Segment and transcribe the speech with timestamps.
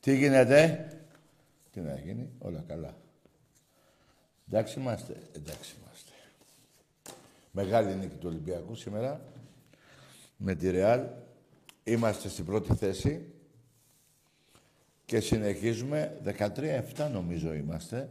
[0.00, 0.88] Τι γίνεται;
[1.70, 2.96] Τι να γίνει; Όλα καλά.
[4.48, 5.16] Εντάξει είμαστε.
[5.32, 6.12] Εντάξει είμαστε.
[7.50, 9.20] Μεγάλη νίκη του Ολυμπιακού σήμερα.
[10.36, 11.06] Με τη Ρεάλ.
[11.84, 13.32] Είμαστε στην πρώτη θέση.
[15.04, 16.20] Και συνεχίζουμε.
[16.24, 18.10] 13-7 νομίζω είμαστε.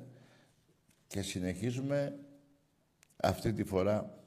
[1.08, 2.20] Και συνεχίζουμε
[3.18, 4.22] αυτή τη φορά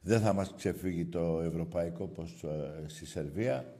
[0.00, 3.75] δεν θα μας ξεφύγει το ευρωπαϊκό όπως ε, στη Σερβία.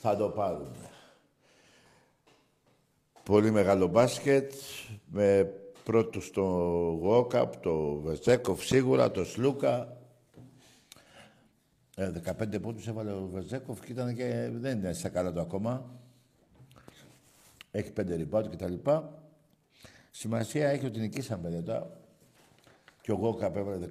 [0.00, 0.90] Θα το πάρουμε.
[3.22, 4.52] Πολύ μεγάλο μπάσκετ,
[5.06, 5.52] με
[5.84, 6.42] πρώτο στο
[7.02, 9.96] Γόκαπ, το Βεζέκοφ σίγουρα, το Σλούκα.
[11.96, 15.90] Ε, 15 πόντους έβαλε ο Βεζέκοφ και, ήταν και δεν είναι στα καλά του ακόμα.
[17.70, 19.22] Έχει πέντε ριμπάτ και τα λοιπά.
[20.10, 22.00] Σημασία έχει ότι νικήσαμε μετά.
[23.00, 23.88] Και ο Γόκαπ έβαλε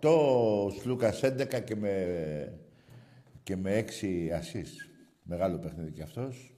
[0.00, 2.58] 18, ο Σλούκας 11 και με,
[3.42, 4.89] και με 6 ασίς.
[5.30, 6.54] Μεγάλο παιχνίδι κι αυτός.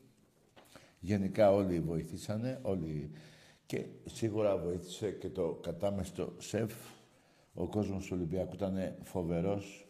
[1.00, 3.10] Γενικά όλοι βοηθήσανε, όλοι.
[3.66, 6.72] Και σίγουρα βοήθησε και το κατάμεστο σεφ.
[7.55, 9.87] Ο κόσμος του Ολυμπιακού ήταν φοβερός.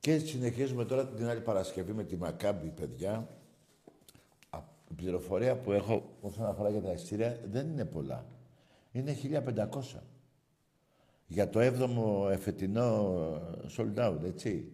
[0.00, 3.28] Και συνεχίζουμε τώρα την άλλη Παρασκευή με τη Μακάμπη, παιδιά.
[4.90, 8.26] Η πληροφορία που έχω όσον αφορά για τα ειστήρια δεν είναι πολλά.
[8.92, 9.80] Είναι 1500.
[11.26, 13.14] Για το 7ο εφετινό
[13.76, 14.72] sold out, έτσι.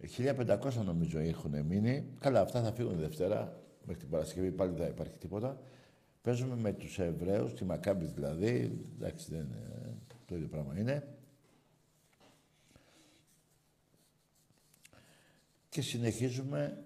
[0.00, 2.06] 1500 νομίζω έχουν μείνει.
[2.20, 3.60] Καλά, αυτά θα φύγουν Δευτέρα.
[3.84, 5.58] Μέχρι την Παρασκευή πάλι δεν θα υπάρχει τίποτα.
[6.22, 8.84] Παίζουμε με τους Εβραίους, τη Μακάμπης δηλαδή.
[8.94, 9.94] Εντάξει, δεν είναι,
[10.26, 11.08] το ίδιο πράγμα είναι.
[15.68, 16.84] Και συνεχίζουμε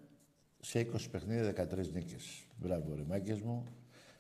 [0.61, 2.45] σε 20 παιχνίδια 13 νίκες.
[2.57, 3.65] Μπράβο ρε μου.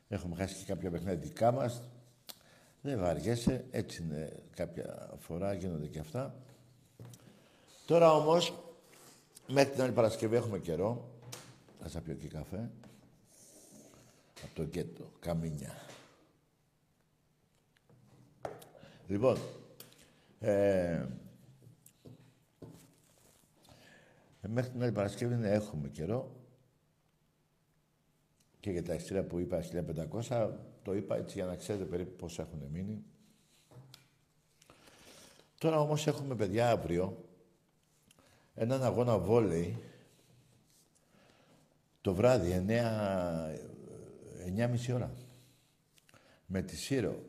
[0.08, 1.82] Έχουμε χάσει και κάποια παιχνίδια δικά μας.
[2.80, 3.64] Δεν βαριέσαι.
[3.70, 6.34] Έτσι είναι κάποια φορά, γίνονται και αυτά.
[7.86, 8.69] Τώρα όμως
[9.52, 11.10] Μέχρι την άλλη Παρασκευή έχουμε καιρό.
[11.80, 12.70] Θα σας πιω και καφέ.
[14.44, 15.10] Από το γκέτο.
[15.20, 15.74] Καμίνια.
[19.06, 19.38] Λοιπόν,
[20.40, 21.06] ε,
[24.48, 26.36] μέχρι την άλλη Παρασκευή ναι, έχουμε καιρό.
[28.60, 29.62] Και για τα ειστήρια που είπα
[30.28, 30.50] 1500,
[30.82, 33.04] το είπα έτσι για να ξέρετε περίπου πώς έχουν μείνει.
[35.58, 37.29] Τώρα όμως έχουμε παιδιά αύριο,
[38.60, 39.76] έναν αγώνα βόλεϊ
[42.00, 43.50] το βράδυ, 9,
[44.56, 45.14] 9.30 ώρα.
[46.46, 47.22] Με τη Σύρο.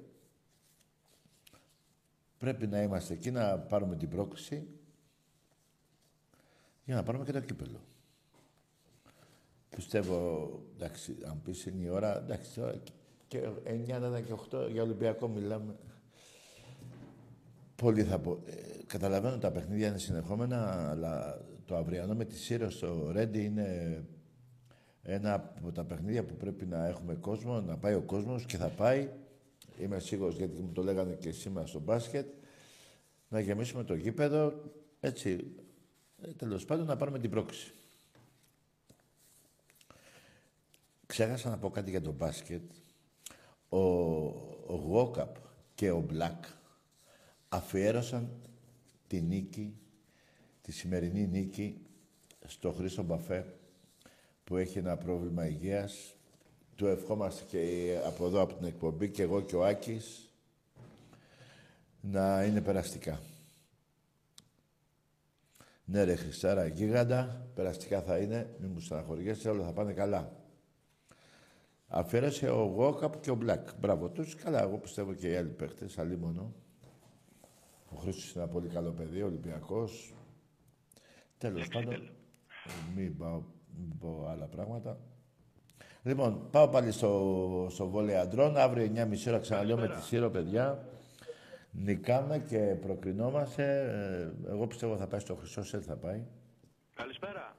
[2.38, 4.68] Πρέπει να είμαστε εκεί να πάρουμε την πρόκληση
[6.86, 7.80] για να πάρουμε και το κύπελο.
[9.70, 12.82] Πιστεύω, εντάξει, αν πεις είναι η ώρα, εντάξει, τώρα
[13.28, 15.76] και 9, και 8 για Ολυμπιακό μιλάμε.
[17.82, 18.42] Πολύ θα πω.
[18.46, 24.04] Ε, καταλαβαίνω τα παιχνίδια είναι συνεχόμενα, αλλά το αυριανό με τη Σύρο στο Ρέντι είναι
[25.02, 28.68] ένα από τα παιχνίδια που πρέπει να έχουμε κόσμο, να πάει ο κόσμος και θα
[28.68, 29.10] πάει.
[29.80, 32.28] Είμαι σίγουρος γιατί μου το λέγανε και σήμερα στο μπάσκετ.
[33.30, 34.54] Να γεμίσουμε το γήπεδο,
[35.00, 35.56] έτσι,
[36.22, 37.74] ε, τέλος πάντων να πάρουμε την πρόκληση.
[41.06, 42.72] Ξέχασα να πω κάτι για το μπάσκετ.
[43.70, 43.78] Ο,
[44.68, 45.36] ο Γόκαπ
[45.76, 46.46] και ο Μπλακ
[47.54, 48.30] αφιέρωσαν
[49.08, 49.78] τη νίκη,
[50.62, 51.82] τη σημερινή νίκη
[52.46, 53.46] στο Χρήστο Μπαφέ
[54.44, 56.16] που έχει ένα πρόβλημα υγείας.
[56.76, 60.30] Του ευχόμαστε και από εδώ από την εκπομπή και εγώ και ο Άκης
[62.02, 63.20] να είναι περαστικά.
[65.86, 70.36] Ναι ρε Χριστάρα, γίγαντα, περαστικά θα είναι, μην μου στεναχωριέσαι, όλα θα πάνε καλά.
[71.88, 73.68] Αφαίρεσε ο Γόκαπ και ο Μπλακ.
[73.80, 74.36] Μπράβο τους.
[74.36, 76.54] Καλά, εγώ πιστεύω και οι άλλοι παίχτες, μόνο.
[77.94, 80.14] Ο Χρήστος είναι ένα πολύ καλό παιδί, Ολυμπιακός.
[81.38, 82.12] Τέλος πάντων,
[82.96, 83.44] μην πάω,
[83.78, 85.00] μην πω άλλα πράγματα.
[86.04, 88.58] Λοιπόν, πάω πάλι στο, στο βόλεϊ αντρών.
[88.58, 90.86] Αύριο 9.30 ώρα ξαναλέω με τη Σύρο, παιδιά.
[91.72, 93.82] Νικάμε και προκρινόμαστε.
[94.46, 96.26] Ε, εγώ πιστεύω θα πάει στο Χρυσό Σελ, θα πάει.
[96.94, 97.56] Καλησπέρα.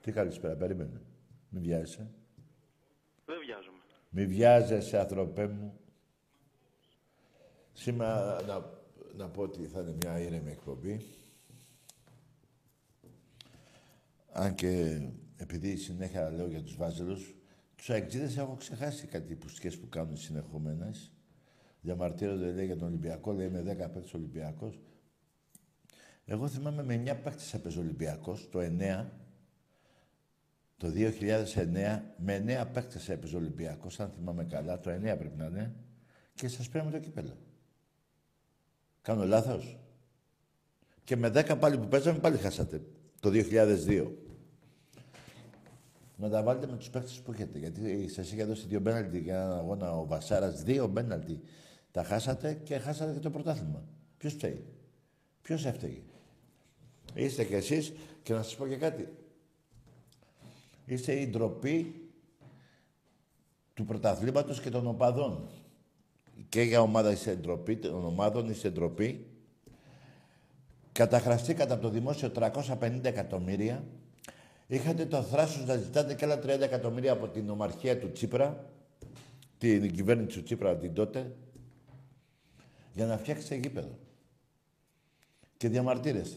[0.00, 1.00] Τι καλησπέρα, περίμενε.
[1.48, 2.10] Μην βιάζεσαι.
[3.24, 3.78] Δεν βιάζομαι.
[4.10, 5.78] Μην βιάζεσαι, ανθρωπέ μου.
[7.72, 8.64] Σήμερα να,
[9.16, 11.00] να πω ότι θα είναι μια ήρεμη εκπομπή.
[14.32, 15.00] Αν και
[15.36, 17.34] επειδή συνέχεια λέω για τους βάζελους,
[17.76, 21.12] τους αεξίδες έχω ξεχάσει κάτι πουστιές που κάνουν συνεχόμενες.
[21.80, 24.80] Διαμαρτύρονται, λέει, για τον Ολυμπιακό, λέει, με 10 παίκτες Ολυμπιακός.
[26.24, 29.12] Εγώ θυμάμαι με 9 παίκτες έπαιζε Ολυμπιακός, το 9,
[30.76, 35.74] το 2009, με 9 παίκτες έπαιζε Ολυμπιακός, αν θυμάμαι καλά, το 9 πρέπει να είναι,
[36.34, 37.36] και σας πήραμε το κύπελο.
[39.04, 39.78] Κάνω λάθος;
[41.04, 42.82] Και με 10 πάλι που παίζαμε, πάλι χάσατε.
[43.20, 44.10] Το 2002.
[46.16, 47.58] Να τα βάλετε με τους παίκτες που έχετε.
[47.58, 50.62] Γιατί σας είχε δώσει δύο μπέναλτι για έναν αγώνα ο Βασάρας.
[50.62, 51.40] Δύο μπέναλτι.
[51.90, 53.84] Τα χάσατε και χάσατε και το πρωτάθλημα.
[54.16, 54.64] Ποιος φταίει;
[55.42, 56.02] Ποιος έφταιγε;
[57.14, 57.92] Είστε κι εσείς
[58.22, 59.08] και να σας πω και κάτι.
[60.84, 62.08] Είστε η ντροπή
[63.74, 65.48] του πρωταθλήματος και των οπαδών.
[66.48, 69.26] Και για ομάδα είσαι ντροπή, των ομάδων είσαι ντροπή.
[70.92, 73.84] Καταχραστήκατε από το δημόσιο 350 εκατομμύρια.
[74.66, 78.70] Είχατε το θράσος να ζητάτε και άλλα 30 εκατομμύρια από την ομαρχία του Τσίπρα,
[79.58, 81.34] την κυβέρνηση του Τσίπρα την τότε,
[82.92, 83.98] για να φτιάξετε γήπεδο.
[85.56, 86.36] Και διαμαρτύρεστε.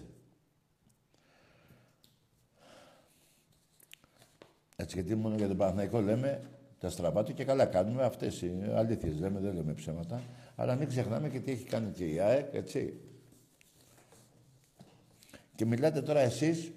[4.76, 8.04] Έτσι, γιατί μόνο για τον Παναθηναϊκό λέμε τα στραβά του και καλά κάνουμε.
[8.04, 10.22] Αυτές οι αλήθειες λέμε, δεν λέμε ψέματα.
[10.56, 13.00] Αλλά μην ξεχνάμε και τι έχει κάνει και η ΑΕΚ, έτσι.
[15.56, 16.72] Και μιλάτε τώρα εσείς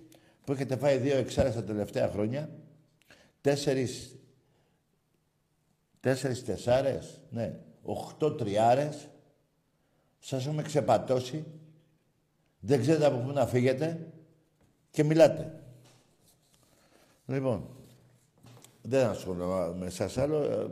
[0.44, 2.50] που έχετε φάει δύο εξάρες τα τελευταία χρόνια,
[3.40, 4.16] τέσσερις,
[6.00, 9.08] τέσσερις τεσσάρες, ναι, οχτώ τριάρες,
[10.18, 11.44] σας έχουμε ξεπατώσει,
[12.60, 14.12] δεν ξέρετε από πού να φύγετε
[14.90, 15.62] και μιλάτε.
[17.26, 17.79] Λοιπόν,
[18.82, 20.42] δεν ασχολούμαι με εσάς άλλο.
[20.42, 20.70] Ε,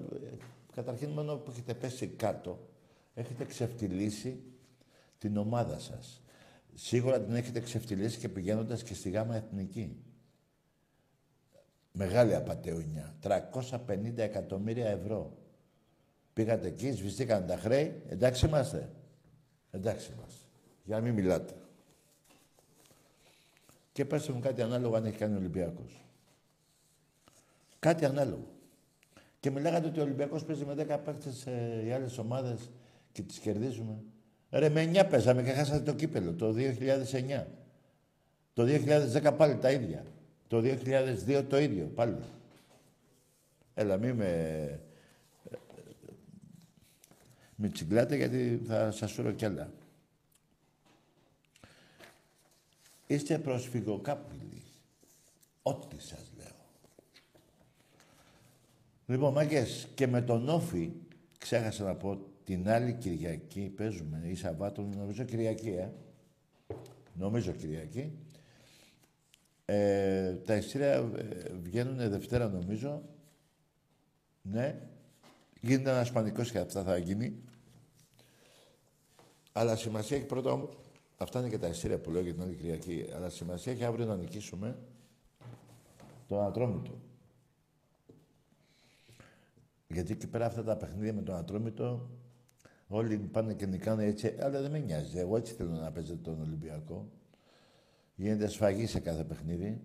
[0.75, 2.69] καταρχήν μόνο που έχετε πέσει κάτω,
[3.15, 4.43] έχετε ξεφτυλίσει
[5.19, 6.23] την ομάδα σας.
[6.75, 9.97] Σίγουρα την έχετε ξεφτυλίσει και πηγαίνοντας και στη γάμα εθνική.
[11.93, 13.17] Μεγάλη απαταιωνιά.
[13.23, 15.37] 350 εκατομμύρια ευρώ.
[16.33, 18.03] Πήγατε εκεί, σβηστήκαν τα χρέη.
[18.09, 18.91] Εντάξει είμαστε.
[19.71, 20.45] Εντάξει είμαστε.
[20.85, 21.55] Για να μην μιλάτε.
[23.93, 26.08] Και πέστε μου κάτι ανάλογο αν έχει κάνει ο Ολυμπιακός.
[27.79, 28.57] Κάτι ανάλογο.
[29.41, 32.71] Και μιλάγατε ότι ο Ολυμπιακός παίζει με 10 παίκτες ε, οι άλλες ομάδες
[33.13, 34.03] και τις κερδίζουμε.
[34.51, 37.45] Ρε με 9 παίζαμε και χάσατε το κύπελο το 2009.
[38.53, 38.65] Το
[39.23, 40.05] 2010 πάλι τα ίδια.
[40.49, 40.63] Το
[41.27, 42.17] 2002 το ίδιο πάλι.
[43.75, 44.27] Έλα μη με...
[45.51, 45.57] Ε,
[47.55, 49.71] μη τσιγκλάτε γιατί θα σας σούρω κι άλλα.
[53.07, 54.63] Είστε προσφυγοκάπηλοι.
[55.63, 56.28] Ό,τι σας λέω.
[59.11, 60.93] Λοιπόν, μάγκες, και με τον Όφη,
[61.39, 65.93] ξέχασα να πω, την άλλη Κυριακή παίζουμε, ή Σαββάτο, νομίζω Κυριακή, ε.
[67.15, 68.13] Νομίζω Κυριακή.
[69.65, 71.05] Ε, τα ειστήρια ε,
[71.63, 73.03] βγαίνουν Δευτέρα, νομίζω.
[74.43, 74.89] Ναι.
[75.61, 77.43] Γίνεται ένας πανικός και αυτά θα γίνει.
[79.53, 80.77] Αλλά σημασία έχει πρώτα όμως...
[81.17, 83.07] Αυτά είναι και τα ειστήρια που λέω για την άλλη Κυριακή.
[83.15, 84.79] Αλλά σημασία έχει αύριο να νικήσουμε
[86.27, 87.08] το Ατρόμητο.
[89.89, 92.11] Γιατί εκεί πέρα αυτά τα παιχνίδια με τον Ατρόμητο
[92.89, 95.19] όλοι πάνε και νικάνε έτσι, αλλά δεν με νοιάζει.
[95.19, 97.09] Εγώ έτσι θέλω να παίζετε τον Ολυμπιακό.
[98.15, 99.81] Γίνεται σφαγή σε κάθε παιχνίδι.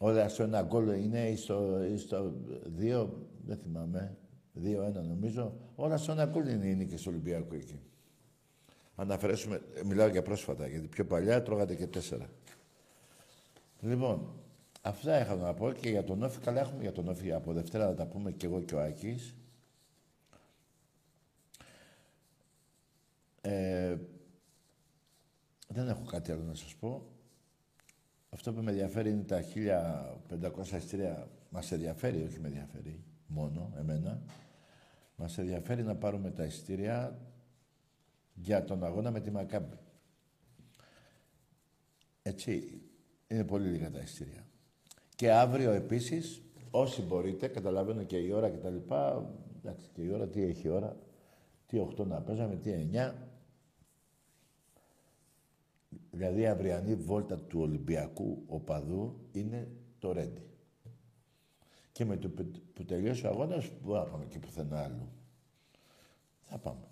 [0.00, 4.16] Όλα στο ένα γκολ είναι ή στο, ή στο δύο, δεν θυμάμαι,
[4.52, 5.54] δύο-ένα νομίζω.
[5.74, 7.80] Όλα στο ένα γκολ είναι οι νίκες του Ολυμπιακού εκεί.
[8.96, 12.30] Αν αφαιρέσουμε, μιλάω για πρόσφατα, γιατί πιο παλιά τρώγατε και τέσσερα.
[13.80, 14.32] Λοιπόν,
[14.80, 16.38] αυτά είχα να πω και για τον Όφη.
[16.40, 17.32] Καλά έχουμε για τον Όφη.
[17.32, 19.34] Από Δευτέρα θα τα πούμε και εγώ και ο Άκης.
[23.40, 23.96] Ε,
[25.68, 27.06] δεν έχω κάτι άλλο να σας πω.
[28.30, 31.28] Αυτό που με ενδιαφέρει είναι τα 1500 εισιτήρια.
[31.50, 34.22] Μας ενδιαφέρει, όχι με ενδιαφέρει μόνο εμένα.
[35.16, 37.18] Μας ενδιαφέρει να πάρουμε τα εισιτήρια
[38.34, 39.76] για τον αγώνα με τη Μακάμπη.
[42.22, 42.80] Έτσι,
[43.28, 44.46] είναι πολύ λίγα τα εισιτήρια.
[45.18, 50.10] Και αύριο επίσης, όσοι μπορείτε, καταλαβαίνω και η ώρα και τα λοιπά, εντάξει, και η
[50.10, 50.96] ώρα, τι έχει η ώρα,
[51.66, 53.14] τι 8 να παίζαμε, τι 9.
[56.10, 60.46] Δηλαδή η αυριανή βόλτα του Ολυμπιακού οπαδού είναι το Ρέντι.
[61.92, 62.28] Και με το
[62.74, 65.08] που τελειώσει ο αγώνας, μπορούμε να πάμε και πουθενά άλλο.
[66.44, 66.88] Θα πάμε.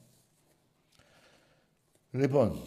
[2.11, 2.59] Λοιπόν.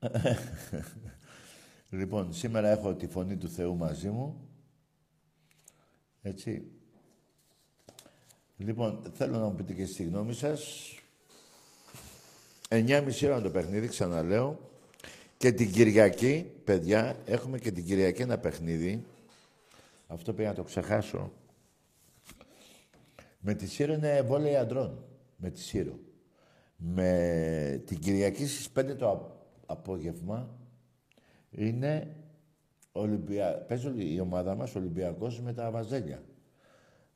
[1.96, 4.48] λοιπόν, σήμερα έχω τη Φωνή του Θεού μαζί μου.
[6.22, 6.70] Έτσι.
[8.56, 10.90] Λοιπόν, θέλω να μου πείτε και στη γνώμη σας.
[12.68, 14.58] 9.30 ώρα το παιχνίδι, ξαναλέω.
[15.36, 19.04] Και την Κυριακή, παιδιά, έχουμε και την Κυριακή ένα παιχνίδι.
[20.06, 21.32] Αυτό πήγα να το ξεχάσω.
[23.38, 25.04] Με τη Σύρο είναι βόλεϊ αντρών.
[25.36, 25.98] Με τη Σύρο.
[26.76, 29.36] Με την Κυριακή στις 5 το
[29.66, 30.48] απόγευμα
[31.56, 32.16] είναι
[32.92, 33.64] Ολυμπια...
[33.68, 36.22] παίζει η ομάδα μας Ολυμπιακός με τα Βαζέλια.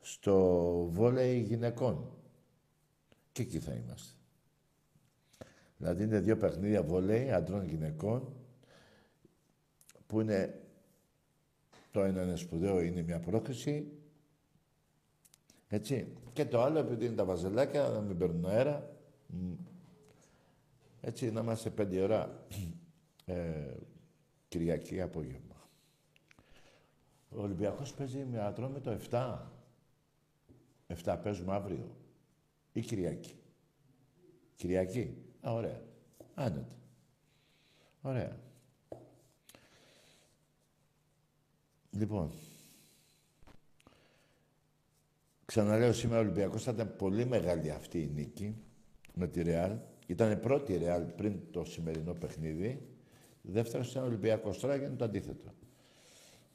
[0.00, 0.34] Στο
[0.90, 2.10] βόλεϊ γυναικών.
[3.32, 4.14] Και εκεί θα είμαστε.
[5.76, 8.32] Δηλαδή είναι δύο παιχνίδια βόλεϊ αντρών γυναικών
[10.06, 10.60] που είναι
[11.90, 13.92] το ένα είναι σπουδαίο, είναι μια πρόκληση.
[15.68, 16.12] Έτσι.
[16.32, 18.96] Και το άλλο, επειδή είναι τα βαζελάκια, να μην παίρνουν αέρα.
[21.00, 22.46] Έτσι, να είμαστε πέντε ώρα
[23.24, 23.74] ε,
[24.50, 25.68] Κυριακή απόγευμα.
[27.30, 29.38] Ο Ολυμπιακός παίζει με ατρό με το 7.
[31.04, 31.96] 7 παίζουμε αύριο.
[32.72, 33.34] Ή Κυριακή.
[34.56, 35.16] Κυριακή.
[35.40, 35.82] Α, ωραία.
[36.34, 36.76] Άνετε.
[38.02, 38.36] Ωραία.
[41.90, 42.32] Λοιπόν,
[45.44, 48.56] ξαναλέω σήμερα ο Ολυμπιακός θα ήταν πολύ μεγάλη αυτή η νίκη
[49.14, 49.78] με τη Ρεάλ.
[50.06, 52.89] Ήταν πρώτη η Ρεάλ πριν το σημερινό παιχνίδι.
[53.42, 54.58] Δεύτερο ήταν ο Ολυμπιακός.
[54.58, 55.52] Τώρα γίνεται το αντίθετο.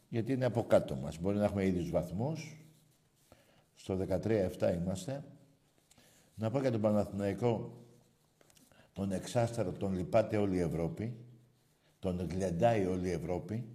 [0.10, 1.18] Γιατί είναι από κάτω μας.
[1.18, 2.66] Μπορεί να έχουμε ίδιους βαθμούς.
[3.76, 5.24] Στο 13-7 είμαστε.
[6.36, 7.86] Να πω για τον Παναθηναϊκό
[8.94, 11.18] τον εξάστερο τον λυπάται όλη η Ευρώπη.
[12.00, 13.68] Τον γλεντάει όλη η Ευρώπη.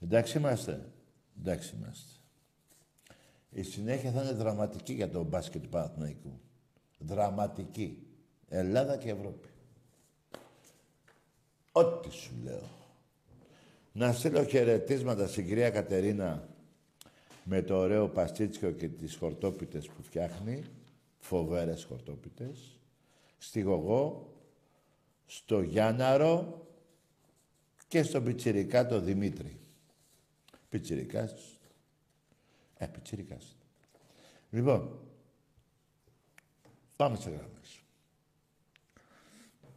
[0.00, 0.92] Εντάξει είμαστε.
[1.38, 2.20] Εντάξει είμαστε.
[3.50, 6.40] Η συνέχεια θα είναι δραματική για το μπάσκετ του Παναθηναϊκού.
[6.98, 8.06] Δραματική.
[8.48, 9.48] Ελλάδα και Ευρώπη.
[11.72, 12.70] Ό,τι σου λέω.
[13.92, 16.48] Να στείλω χαιρετίσματα στην κυρία Κατερίνα
[17.44, 20.64] με το ωραίο παστίτσιο και τις χορτόπιτες που φτιάχνει.
[21.18, 22.78] Φοβέρες χορτόπιτες.
[23.38, 24.32] Στη Γογό,
[25.26, 26.66] στο Γιάνναρο
[27.88, 29.58] και στον Πιτσιρικά το Δημήτρη.
[30.68, 31.58] Πιτσιρικάς.
[32.76, 33.56] Ε, πιτσιρικάς.
[34.50, 34.98] Λοιπόν,
[36.96, 37.82] πάμε σε γράμμες.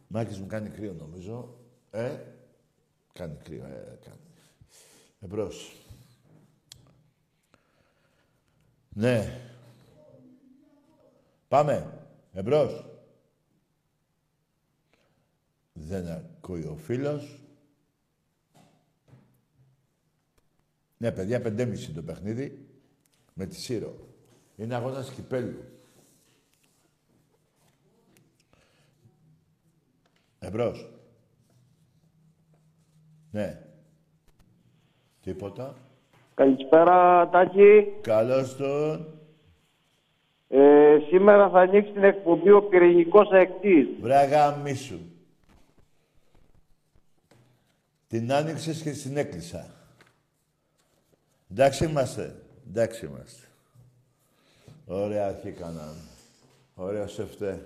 [0.08, 1.65] Μάκης μου κάνει κρύο νομίζω.
[1.96, 2.20] Ε,
[3.12, 4.20] κάνει κρύο, ε, κάνει.
[5.20, 5.76] Εμπρός.
[8.88, 9.40] Ναι.
[11.48, 12.06] Πάμε.
[12.32, 12.84] Εμπρός.
[15.72, 17.40] Δεν ακούει ο φίλος.
[20.96, 22.68] Ναι, παιδιά, πεντέμιση το παιχνίδι
[23.34, 24.08] με τη Σύρο.
[24.56, 25.64] Είναι αγώνας κυπέλου.
[30.38, 30.95] Εμπρός.
[33.36, 33.58] Ναι.
[35.22, 35.74] Τίποτα.
[36.34, 37.92] Καλησπέρα, Τάκη.
[38.00, 39.06] Καλώς τον.
[40.48, 43.86] Ε, σήμερα θα ανοίξει την εκπομπή ο πυρηνικός αεκτής.
[44.00, 44.98] Βράγα μίσου.
[48.08, 49.66] Την άνοιξες και την έκλεισα.
[51.50, 52.42] Εντάξει είμαστε.
[52.68, 53.46] Εντάξει είμαστε.
[54.86, 56.04] Ωραία αρχή κάναμε.
[56.74, 57.62] Ωραία σε φταίει.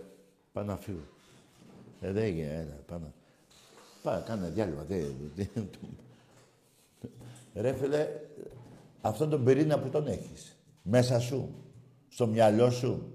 [0.52, 1.04] Πάμε να φύγω.
[2.00, 3.12] Ε, δεν έγινε, έλα, πάμε.
[4.02, 4.87] Πάμε, κάνε διάλειμμα.
[7.54, 8.09] Ρε φίλε,
[9.00, 10.57] αυτόν τον πυρήνα που τον έχεις.
[10.83, 11.54] Μέσα σου.
[12.09, 13.12] Στο μυαλό σου.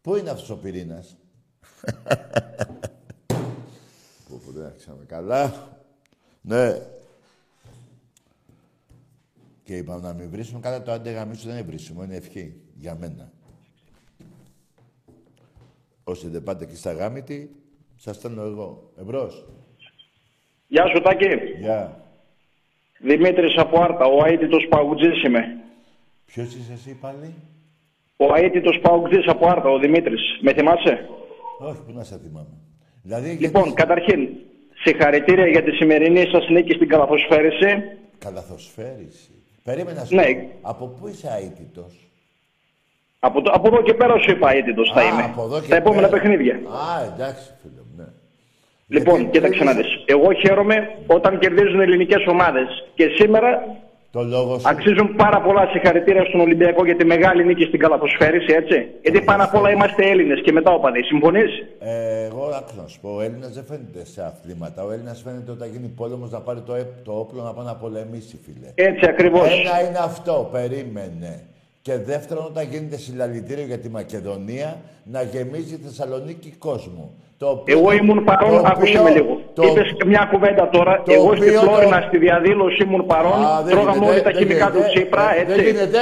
[0.00, 1.16] Πού είναι αυτός ο πυρήνας;
[4.28, 4.72] Πού, πού, εντάξει.
[4.72, 5.68] παίξαμε καλά.
[6.40, 6.80] Ναι.
[9.62, 10.60] Και είπαμε να μην βρίσουμε.
[10.60, 12.60] Κατά το αντεγαμίσου δεν είναι βρίσιμο, είναι ευχή.
[12.74, 13.32] Για μένα.
[16.04, 17.62] Όσοι δεν πάτε εκεί στα γάμητη,
[17.96, 18.92] σας στέλνω εγώ.
[18.96, 19.46] Εμπρός.
[20.74, 21.28] Γεια σου Τάκη.
[21.60, 22.00] Γεια.
[22.98, 25.42] Δημήτρης από Άρτα, ο αίτητος Παουτζής είμαι.
[26.26, 27.34] Ποιος είσαι εσύ πάλι;
[28.16, 30.20] Ο αίτητος Παουτζής από Άρτα, ο Δημήτρης.
[30.40, 31.08] Με θυμάσαι;
[31.58, 32.56] Όχι, που να σε θυμάμαι.
[33.02, 33.80] Δηλαδή, Λοιπόν, γιατί...
[33.82, 34.28] καταρχήν,
[34.84, 37.82] συγχαρητήρια για τη σημερινή σας νίκη στην καλαθοσφαίριση.
[38.18, 39.30] Καλαθοσφαίριση.
[39.64, 40.24] Περίμενα να σου Ναι.
[40.34, 42.08] πω, Από πού είσαι αίτητος;
[43.18, 45.22] Από, το- από εδώ και πέρα σου είπα αίτητος θα Α, είμαι.
[45.22, 46.20] από εδώ και Στα επόμενα πέρα.
[46.22, 46.54] παιχνίδια.
[46.54, 48.04] Α, εντάξει, φίλε μου, ναι.
[48.88, 50.02] Λοιπόν, Γιατί κοίταξε να δεν δεις.
[50.06, 50.76] Εγώ χαίρομαι
[51.06, 52.66] όταν κερδίζουν ελληνικές ομάδες.
[52.94, 53.48] Και σήμερα
[54.10, 54.68] Το λόγο σου.
[54.68, 58.86] αξίζουν πάρα πολλά συγχαρητήρια στον Ολυμπιακό για τη μεγάλη νίκη στην καλαθοσφαίριση, έτσι.
[59.02, 61.02] Γιατί πάνω απ' όλα είμαστε Έλληνες και μετά οπαδοί.
[61.02, 64.84] Συμφωνείς; Ε, εγώ άκου να σου πω, ο Έλληνας δεν φαίνεται σε αθλήματα.
[64.84, 67.74] Ο Έλληνας φαίνεται όταν γίνει πόλεμος να πάρει το, έ- το όπλο να πάει να
[67.74, 68.88] πολεμήσει, φίλε.
[68.88, 69.48] Έτσι ακριβώς.
[69.60, 71.40] Ένα είναι αυτό, περίμενε.
[71.82, 77.14] Και δεύτερον, όταν γίνεται συλλαλητήριο για τη Μακεδονία, να γεμίζει η Θεσσαλονίκη κόσμο.
[77.44, 79.40] Το οποίο- Εγώ ήμουν παρόν, το άκουσε οποίο- με λίγο.
[79.54, 81.02] το- Είπες μια κουβέντα τώρα.
[81.02, 83.44] το Εγώ στη οποίο το- Φλόρινα στη διαδήλωση ήμουν παρόν.
[83.44, 85.54] Α, δεν Τρώγαμε γίνεται, όλοι τα δεν χημικά του γίνεται, Τσίπρα, δεν- έτσι.
[85.54, 85.98] Δεν γίνεται.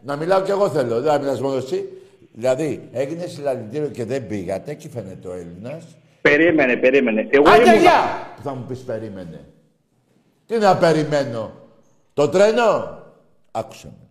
[0.00, 1.00] Να μιλάω κι εγώ θέλω.
[1.00, 1.88] Δεν θα μιλάς μόνος εσύ.
[2.32, 5.84] Δηλαδή, έγινε συλλαλητήριο και δεν πήγατε, εκεί φαίνεται ο Έλληνας.
[6.20, 7.26] Περίμενε, περίμενε.
[7.30, 7.80] Εγώ Άντε ήμουν...
[7.80, 8.00] γεια!
[8.36, 9.40] Που θα μου πεις περίμενε.
[10.46, 11.50] Τι να περιμένω.
[12.14, 12.98] Το τρένο;
[13.50, 14.06] Άκουσε με.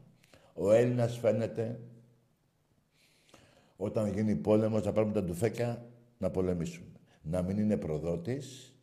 [0.65, 1.79] Ο Έλληνας φαίνεται
[3.77, 5.81] όταν γίνει πόλεμος να πάρουμε τα ντουφέκια
[6.19, 6.87] να πολεμήσουμε.
[7.21, 8.73] Να μην είναι προδότης,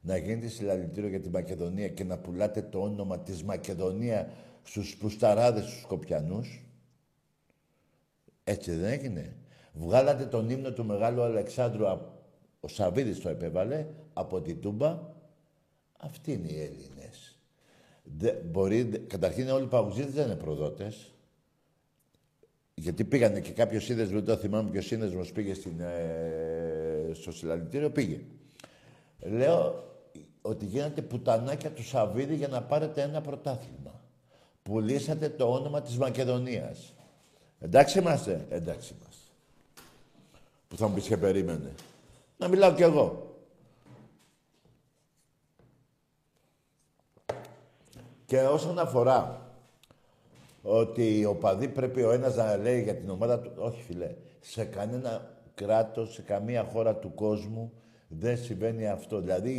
[0.00, 4.30] να γίνεται συλλαλητήριο για τη Μακεδονία και να πουλάτε το όνομα της Μακεδονία
[4.62, 6.64] στους πουσταράδες στους Σκοπιανούς.
[8.44, 9.36] Έτσι δεν έγινε.
[9.72, 12.14] Βγάλατε τον ύμνο του Μεγάλου Αλεξάνδρου, απ-
[12.60, 15.14] ο Σαββίδης το επέβαλε, από την Τούμπα.
[15.98, 17.38] Αυτοί είναι οι Έλληνες.
[18.18, 21.10] Δε, μπορεί, δε- καταρχήν όλοι οι παγκοσμίδες δεν είναι προδότες.
[22.74, 27.90] Γιατί πήγανε και κάποιος σύνδεσμος, δεν το θυμάμαι ποιος σύνδεσμος πήγε στην, ε, στο συλλαλητήριο,
[27.90, 28.20] πήγε.
[29.20, 29.84] Λέω
[30.42, 34.00] ότι γίνατε πουτανάκια του Σαββίδη για να πάρετε ένα πρωτάθλημα.
[34.62, 36.94] Πουλήσατε το όνομα της Μακεδονίας.
[37.58, 39.30] Εντάξει είμαστε, εντάξει είμαστε.
[40.68, 41.74] Που θα μου πεις και περίμενε.
[42.38, 43.36] Να μιλάω κι εγώ.
[48.26, 49.50] Και όσον αφορά
[50.62, 53.52] ότι ο παδί πρέπει ο ένας να λέει για την ομάδα του...
[53.56, 54.14] Όχι, φιλέ.
[54.40, 57.72] Σε κανένα κράτος, σε καμία χώρα του κόσμου
[58.08, 59.20] δεν συμβαίνει αυτό.
[59.20, 59.50] Δηλαδή,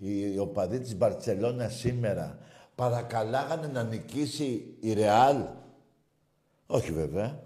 [0.00, 2.38] οι, οι οπαδοί της Μπαρτσελώνα σήμερα
[2.74, 5.36] παρακαλάγανε να νικήσει η Ρεάλ.
[6.66, 7.42] Όχι βέβαια.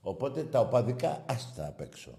[0.00, 2.10] Οπότε τα οπαδικά άστα απ' έξω.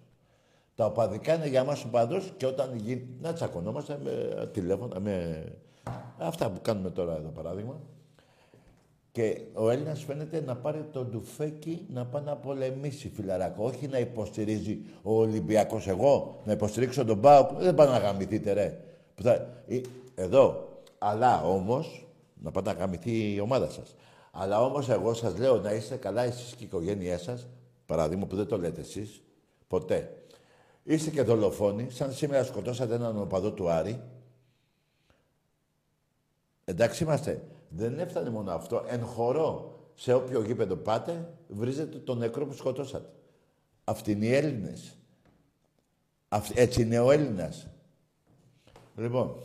[0.75, 3.07] Τα οπαδικά είναι για μας οπαδούς και όταν γίνει...
[3.21, 5.43] Να τσακωνόμαστε με τηλέφωνα, με...
[6.17, 7.79] Αυτά που κάνουμε τώρα εδώ παράδειγμα.
[9.19, 13.63] Και ο Έλληνας φαίνεται να πάρει το ντουφέκι να πάει να πολεμήσει, φιλαράκο.
[13.63, 15.87] Όχι να υποστηρίζει ο Ολυμπιακός.
[15.87, 17.49] Εγώ να υποστηρίξω τον Πάο.
[17.57, 18.79] Δεν πάω να γαμηθείτε, ρε.
[19.15, 19.33] Που θα...
[19.67, 19.81] Ε,
[20.15, 20.67] Εδώ.
[20.97, 23.95] Αλλά όμως, να πάτε να γαμηθεί η ομάδα σας.
[24.31, 27.47] Αλλά όμως εγώ σας λέω να είστε καλά εσείς και η οικογένειά σας.
[27.85, 29.21] Παράδειγμα που δεν το λέτε εσείς.
[29.67, 30.23] Ποτέ.
[30.83, 34.01] Είστε και δολοφόνοι, σαν σήμερα σκοτώσατε έναν οπαδό του Άρη.
[36.65, 37.41] Εντάξει είμαστε.
[37.69, 38.83] Δεν έφτανε μόνο αυτό.
[38.87, 43.09] Εν χορό, σε όποιο γήπεδο πάτε, βρίζετε τον νεκρό που σκοτώσατε.
[43.83, 44.97] Αυτοί είναι οι Έλληνες.
[46.29, 47.67] Αυτ- Έτσι είναι ο Έλληνας.
[48.95, 49.35] Λοιπόν,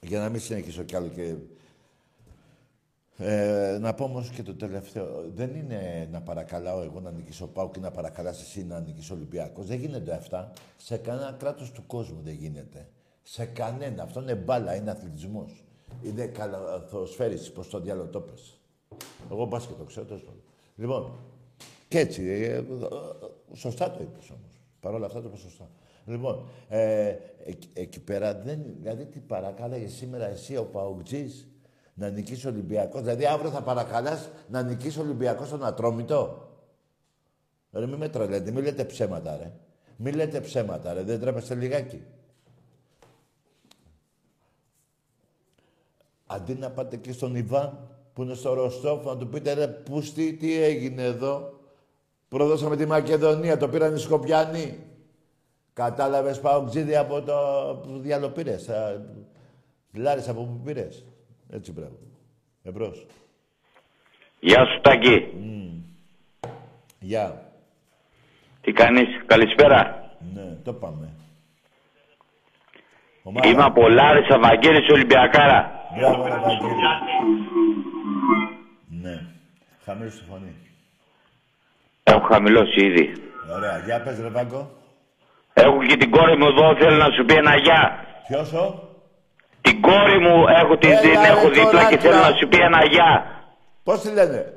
[0.00, 1.34] για να μην συνεχίσω κι άλλο και...
[3.20, 5.24] Ε, να πω όμως και το τελευταίο.
[5.34, 9.66] Δεν είναι να παρακαλάω εγώ να νικήσω Πάο και να παρακαλάς εσύ να νικήσω Ολυμπιακός.
[9.66, 10.52] Δεν γίνονται αυτά.
[10.76, 12.88] Σε κανένα κράτος του κόσμου δεν γίνεται.
[13.22, 14.02] Σε κανένα.
[14.02, 15.64] Αυτό είναι μπάλα, είναι αθλητισμός.
[16.02, 18.60] Είναι καλαθοσφαίριση, πώς το διάλογο το πες.
[19.30, 20.42] Εγώ μπάσκετ το ξέρω, τέλος πάντων.
[20.76, 21.12] Λοιπόν,
[21.88, 22.64] και έτσι, ε, ε,
[23.54, 24.60] σωστά το είπες όμως.
[24.80, 25.70] Παρ' όλα αυτά το είπες σωστά.
[26.04, 31.48] Λοιπόν, ε, εκ- εκεί πέρα δεν, δηλαδή τι παρακάλαγες σήμερα εσύ ο Παουτζής
[31.94, 36.48] να νικήσει ο Ολυμπιακός; Δηλαδή αύριο θα παρακαλάς να νικήσει ο Ολυμπιακός στον Ατρόμητο;
[37.72, 39.52] Ρε μη με τρελαίνετε, μη λέτε ψέματα ρε.
[39.96, 42.02] Μη λέτε ψέματα ρε, δεν τρέπεστε λιγάκι.
[46.30, 50.32] Αντί να πάτε και στον Ιβάν που είναι στο Ροστόφ να του πείτε ρε πούστη
[50.32, 51.52] τι έγινε εδώ;
[52.28, 54.78] Προδώσαμε τη Μακεδονία, το πήραν οι Σκοπιανοί.
[55.72, 57.34] Κατάλαβες Παοξίδη από το
[57.82, 58.68] που διάλο πήρες.
[58.68, 59.02] α,
[59.92, 61.04] Λάρες από που πήρες.
[61.50, 61.98] Έτσι μπράβο.
[62.62, 63.06] Εμπρός.
[64.40, 65.26] Γεια σου Τάκη.
[67.00, 67.52] Γεια.
[68.60, 69.08] Τι κάνεις.
[69.26, 70.10] Καλησπέρα.
[70.34, 71.08] Ναι, το πάμε.
[73.22, 73.48] Ομάδα.
[73.48, 75.77] Είμαι από Λάρισα, Βαγγέλης Ολυμπιακάρα.
[75.96, 76.74] Μπράβο, ρε Βαγγέλη.
[79.02, 79.16] Ναι.
[79.84, 80.56] Χαμήλωσε τη φωνή.
[82.02, 83.12] Έχω χαμηλώσει ήδη.
[83.56, 83.78] Ωραία.
[83.84, 84.70] Για πες ρε Βάγκο.
[85.52, 88.04] Έχω και την κόρη μου εδώ, θέλω να σου πει ένα γεια.
[88.28, 88.88] Ποιος ο;
[89.60, 91.88] Την κόρη μου έχω, τη, Έλα, την ρε, έχω δίπλα κοράκια.
[91.96, 93.24] και θέλω να σου πει ένα γεια.
[93.84, 94.52] Πώς τη λένε;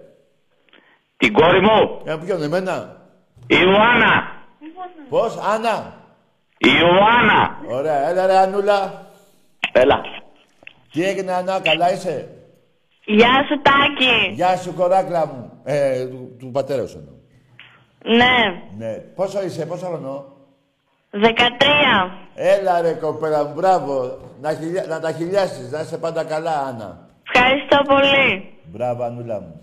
[1.17, 2.95] Την κόρη μου, Για ποιον εμένα;
[3.47, 4.31] η Ιωάννα.
[5.09, 5.37] Πώς.
[5.37, 5.93] Άννα;
[6.57, 7.57] Η Ιωάννα.
[7.69, 8.09] Ωραία.
[8.09, 9.05] Έλα ρε Ανούλα.
[9.71, 10.01] Έλα.
[10.91, 11.59] Τι έγινε Άννα.
[11.63, 12.27] Καλά είσαι;
[13.05, 14.33] Γεια σου Τάκη.
[14.33, 15.51] Γεια σου κοράκλα μου.
[15.63, 17.13] Ε, του, του πατέρα σου εννοώ.
[18.17, 18.93] Ναι, Ναι.
[18.93, 19.65] Πόσο είσαι.
[19.65, 20.25] Πόσο χρονό;
[21.11, 22.11] 13.
[22.35, 23.53] Έλα ρε κοπέλα μου.
[23.55, 24.17] Μπράβο.
[24.41, 24.85] Να, χιλιά...
[24.87, 25.71] να τα χιλιάσεις.
[25.71, 27.09] Να είσαι πάντα καλά Άννα.
[27.33, 28.53] Ευχαριστώ πολύ.
[28.63, 29.61] Μπράβο Ανούλα μου.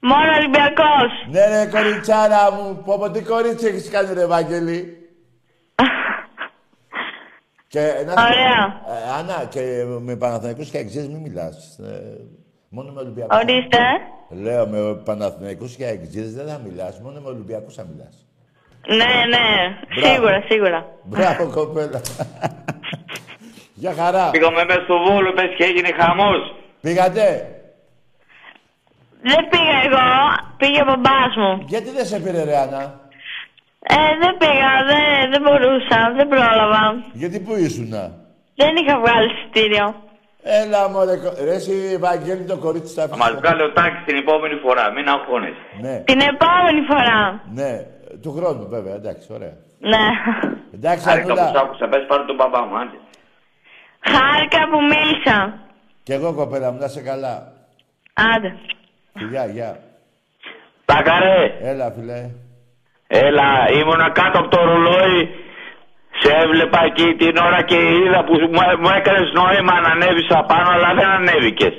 [0.00, 1.10] Μόνο Ολυμπιακός.
[1.30, 2.82] Ναι ρε κοριτσάρα μου.
[2.84, 5.05] Πω πω τι κορίτσι έχεις κάνει ρε Βαγγέλη.
[7.68, 8.82] Και να σου πω, Ωραία.
[8.96, 11.78] Ε, Άννα, και με Παναθηναϊκούς και Αεξίδες μην μιλάς.
[11.78, 12.20] Ε,
[12.68, 13.36] μόνο με Ολυμπιακούς.
[13.38, 13.78] Ορίστε.
[14.42, 17.00] Λέω με Παναθηναϊκούς και Αεξίδες δεν θα μιλάς.
[17.00, 18.26] Μόνο με Ολυμπιακούς θα μιλάς.
[18.88, 19.46] Ναι, ναι.
[19.96, 20.14] Μπράβο.
[20.14, 20.86] Σίγουρα, σίγουρα.
[21.02, 22.00] Μπράβο κοπέλα.
[23.74, 24.30] Για χαρά.
[24.30, 26.54] Πήγαμε μέσα στο Βόλο, πες και έγινε χαμός.
[26.80, 27.26] Πήγατε;
[29.22, 30.06] Δεν πήγα εγώ.
[30.56, 31.64] Πήγε ο μπαμπάς μου.
[31.66, 33.00] Γιατί δεν σε πήρε ρε Άννα;
[33.88, 34.72] Ε, δεν πήγα.
[34.90, 35.98] Δεν, δεν μπορούσα.
[36.16, 36.84] Δεν πρόλαβα.
[37.12, 38.04] Γιατί πού ήσουνα.
[38.60, 39.94] Δεν είχα βγάλει εισιτήριο.
[40.42, 41.16] Έλα μωρέ.
[41.16, 44.90] κο- Ρε εσύ Βαγγέλη το κορίτσι θα Θα μας βγάλει ο Τάκης την επόμενη φορά,
[44.92, 45.64] μην αγχώνεσαι.
[45.80, 47.40] Ναι, Την επόμενη φορά.
[47.58, 47.72] ναι.
[48.22, 48.94] Του χρόνου βέβαια.
[48.94, 49.54] Εντάξει, ωραία.
[49.78, 50.04] Ναι.
[50.74, 51.60] Εντάξει Άρηκα που σ' Ανούλα.
[51.60, 52.96] άκουσα, πες πάρε τον μπαμπά μου, άντε.
[54.12, 55.58] Χάρηκα που μίλησα.
[56.02, 57.52] Κι εγώ κοπέλα μου να σε καλά.
[58.34, 58.56] Άντε.
[59.18, 59.78] Φιλιά, γεια.
[60.84, 62.28] Τάκα ρε, Έλα φιλέ.
[63.06, 63.48] Έλα,
[63.80, 65.18] ήμουνα κάτω από το ρολόι,
[66.20, 70.68] σε έβλεπα εκεί την ώρα και είδα που μου, μου έκανες νόημα να ανέβεις απάνω,
[70.76, 71.74] αλλά δεν ανέβηκες.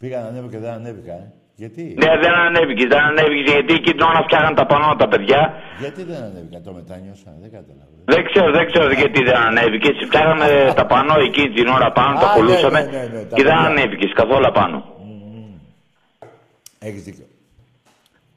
[0.00, 1.26] Πήγα να ανέβω και δεν ανέβηκα, ε.
[1.62, 5.40] Γιατί, Ναι, δεν ανέβηκες, δεν ανέβηκες, γιατί εκεί την ώρα φτιάχναν τα πανώ τα παιδιά.
[5.84, 7.94] γιατί δεν ανέβηκα, το μετάνιωσα, δεν κατάλαβα.
[8.14, 9.94] Δεν ξέρω, δεν ξέρω γιατί δεν ανέβηκες.
[10.08, 10.46] Φτιάχναμε
[10.78, 13.44] τα πανώ εκεί την ώρα πάνω, Α, τα ναι, κολούσαμε ναι, ναι, ναι, τα και
[13.48, 13.68] δεν παιδιά.
[13.70, 14.78] ανέβηκες καθόλου απάνω.
[16.88, 17.26] Έχεις δίκιο.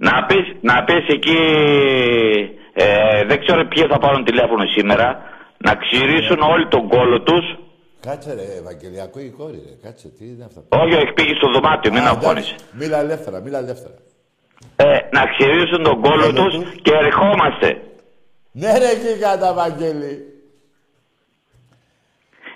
[0.08, 1.40] Να πεις, να πεις εκεί,
[2.74, 2.86] ε,
[3.30, 5.08] δεν ξέρω ποιοι θα πάρουν τηλέφωνο σήμερα,
[5.58, 7.46] να ξυρίσουν όλοι τον κόλο τους.
[8.08, 11.92] Κάτσε ρε, Ευαγγελιακό η κόρη ρε, κάτσε, τι είναι αυτά; Όχι, όχι, πήγε στο δωμάτιο,
[11.92, 12.54] μην Α, αγχώνεσαι.
[12.56, 13.96] εντάξει, Μίλα ελεύθερα, μίλα ελεύθερα.
[14.76, 14.86] Ε,
[15.18, 16.82] να ξυρίσουν τον κόλο Κόλο τους τους.
[16.82, 17.82] και ερχόμαστε.
[18.52, 20.26] Ναι ρε γίγαντα, Βαγγέλη.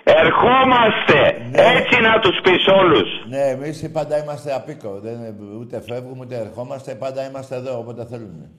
[0.04, 1.35] Ερχόμαστε!
[1.50, 1.62] Ναι.
[1.62, 3.08] Έτσι να τους πεις όλους.
[3.28, 5.00] Ναι, εμείς πάντα είμαστε απίκο.
[5.00, 5.16] Δεν,
[5.60, 8.50] ούτε φεύγουμε, ούτε ερχόμαστε, πάντα είμαστε εδώ, όποτε θέλουμε.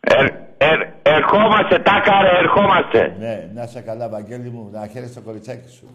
[0.00, 0.26] Ερ,
[0.58, 3.16] ερ, ερχόμαστε, τάκαρε, ερχόμαστε.
[3.18, 5.86] Ναι, να είσαι καλά, Βαγγέλη μου, να χαίρεσαι το κοριτσάκι σου.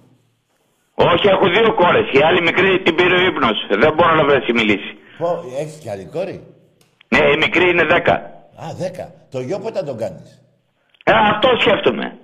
[0.95, 2.07] Όχι, έχω δύο κόρες.
[2.11, 3.57] Η άλλη μικρή την πήρε ο ύπνος.
[3.69, 4.97] Δεν μπορώ να βρέσει μιλήσει.
[5.17, 6.43] Πω, έχεις κι άλλη κόρη;
[7.07, 8.13] Ναι, η μικρή είναι δέκα.
[8.63, 9.11] Α, δέκα.
[9.31, 10.41] Το γιο πότε θα τον κάνεις;
[11.03, 12.17] Ε, αυτό σκέφτομαι.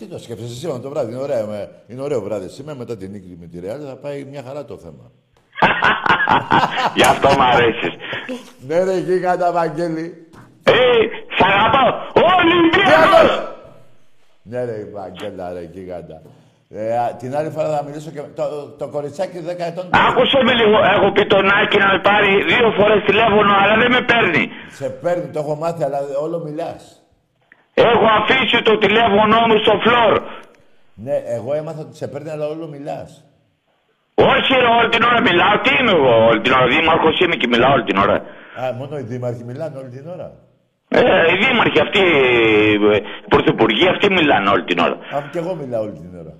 [0.00, 2.96] Ε, Τι το σκέφτεσαι σήμερα το βράδυ, είναι, ωραία, με- είναι ωραίο βράδυ σήμερα, μετά
[2.96, 5.10] την νίκη με τη Ρεάλ θα πάει μια χαρά το θέμα.
[6.96, 7.94] Γι' αυτό μ' αρέσεις.
[8.66, 10.26] Ναι ρε γίγαντα, Βαγγέλη.
[10.62, 10.72] Ε,
[11.36, 11.90] σ' αγαπάω.
[12.38, 13.48] Ολυμπιακός!
[14.42, 16.22] Ναι ρε Βαγγέλα, ρε γίγαντα.
[16.72, 18.20] Ε, α, την άλλη φορά θα μιλήσω και...
[18.34, 18.44] Το,
[18.78, 19.88] το κοριτσάκι 10 ετών...
[20.08, 20.76] Άκουσε με λίγο.
[20.96, 24.48] Έχω πει τον Άκη να με πάρει δύο φορές τηλέφωνο, αλλά δεν με παίρνει.
[24.70, 26.99] Σε παίρνει, το έχω μάθει, αλλά όλο μιλάς.
[27.88, 30.14] Έχω αφήσει το τηλέφωνό μου στο φλόρ.
[30.94, 33.10] Ναι, εγώ έμαθα ότι σε παίρνει, αλλά όλο μιλάς.
[34.14, 35.54] Όχι, ρε, όλη την ώρα μιλάω.
[35.64, 36.66] Τι είμαι εγώ όλη την ώρα.
[36.66, 38.16] Δήμαρχος είμαι και μιλάω όλη την ώρα.
[38.60, 40.28] Α, μόνο οι δήμαρχοι μιλάνε όλη την ώρα.
[40.88, 41.00] Ε,
[41.32, 44.96] οι δήμαρχοι αυτοί, ε, οι πρωθυπουργοί αυτοί μιλάνε όλη την ώρα.
[45.16, 46.34] Α, και εγώ μιλάω όλη την ώρα.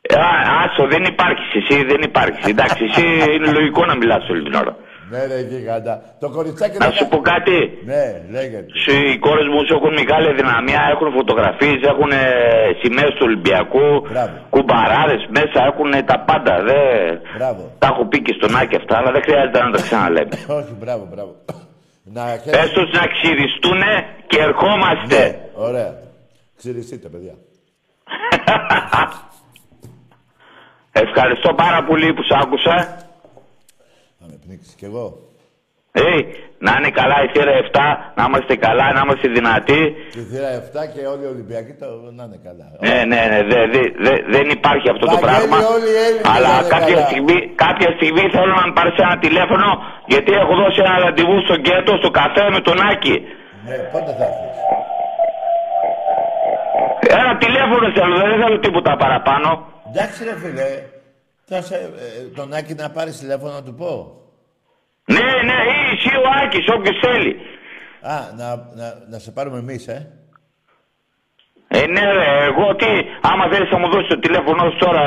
[0.00, 0.30] Ε, Α,
[0.62, 2.44] άσο, δεν υπάρχεις εσύ, δεν υπάρχεις.
[2.52, 4.76] Εντάξει, εσύ είναι λογικό να μιλάς όλη την ώρα.
[5.10, 5.94] Ναι ρε γίγαντα.
[6.22, 6.76] Το κοριτσάκι...
[6.78, 7.56] Να 10 σου πω κάτι.
[7.90, 8.02] Ναι,
[8.36, 8.70] λέγεται.
[8.82, 12.22] Σου, οι κόρες μου σου έχουν μεγάλη δυναμία, έχουν φωτογραφίες, έχουν ε,
[12.82, 14.34] σημαίες του Ολυμπιακού, Μπράβο.
[14.54, 16.54] κουμπαράδες μέσα, έχουν τα πάντα.
[16.68, 16.78] Δε...
[17.36, 17.62] Μπράβο.
[17.82, 20.34] Τα έχω πει και στον Άκη αυτά, αλλά δεν χρειάζεται να τα ξαναλέμε.
[20.58, 21.32] Όχι, μπράβο, μπράβο.
[22.16, 22.72] Να Πες χαίρεσαι.
[22.76, 23.92] τους να ξυριστούνε
[24.30, 25.18] και ερχόμαστε.
[25.22, 25.26] Ναι,
[25.68, 25.90] ωραία.
[26.60, 27.34] Ξυριστείτε, παιδιά.
[31.04, 32.96] Ευχαριστώ πάρα πολύ που σ' άκουσα.
[34.26, 35.06] Θα με πνίξεις κι εγώ.
[36.04, 36.16] Ε,
[36.66, 37.80] να είναι καλά η θύρα 7,
[38.18, 39.80] να είμαστε καλά, να είμαστε δυνατοί.
[40.16, 41.86] Τη θύρα 7 και όλοι οι Ολυμπιακοί το,
[42.18, 42.66] να είναι καλά.
[42.86, 45.56] Ναι, ναι, ναι, δε, δε, δε, δεν υπάρχει αυτό το Βαγγέλη, πράγμα.
[45.76, 47.06] όλοι οι Έλληνες Αλλά να είναι κάποια καλά.
[47.10, 49.68] στιγμή, κάποια στιγμή θέλω να με πάρεις ένα τηλέφωνο
[50.12, 53.16] γιατί έχω δώσει ένα ραντεβού στο γκέτο, στο καφέ με τον Άκη.
[53.66, 54.54] Ναι, πότε θα έρθεις;
[57.20, 59.48] Ένα τηλέφωνο θέλω, δεν θέλω τίποτα παραπάνω.
[59.90, 60.68] Εντάξει ρε φίλε,
[61.48, 64.20] θα σε, ε, τον Άκη να πάρεις τηλέφωνο να του πω;
[65.04, 67.36] Ναι, ναι, ή εσύ ο Άκης, όποιος θέλει.
[68.00, 70.10] Α, να, να, να σε πάρουμε εμείς, ε.
[71.68, 72.86] Ε, ναι, ρε, εγώ τι,
[73.20, 75.02] άμα θέλεις να μου δώσεις το τηλέφωνο σου τώρα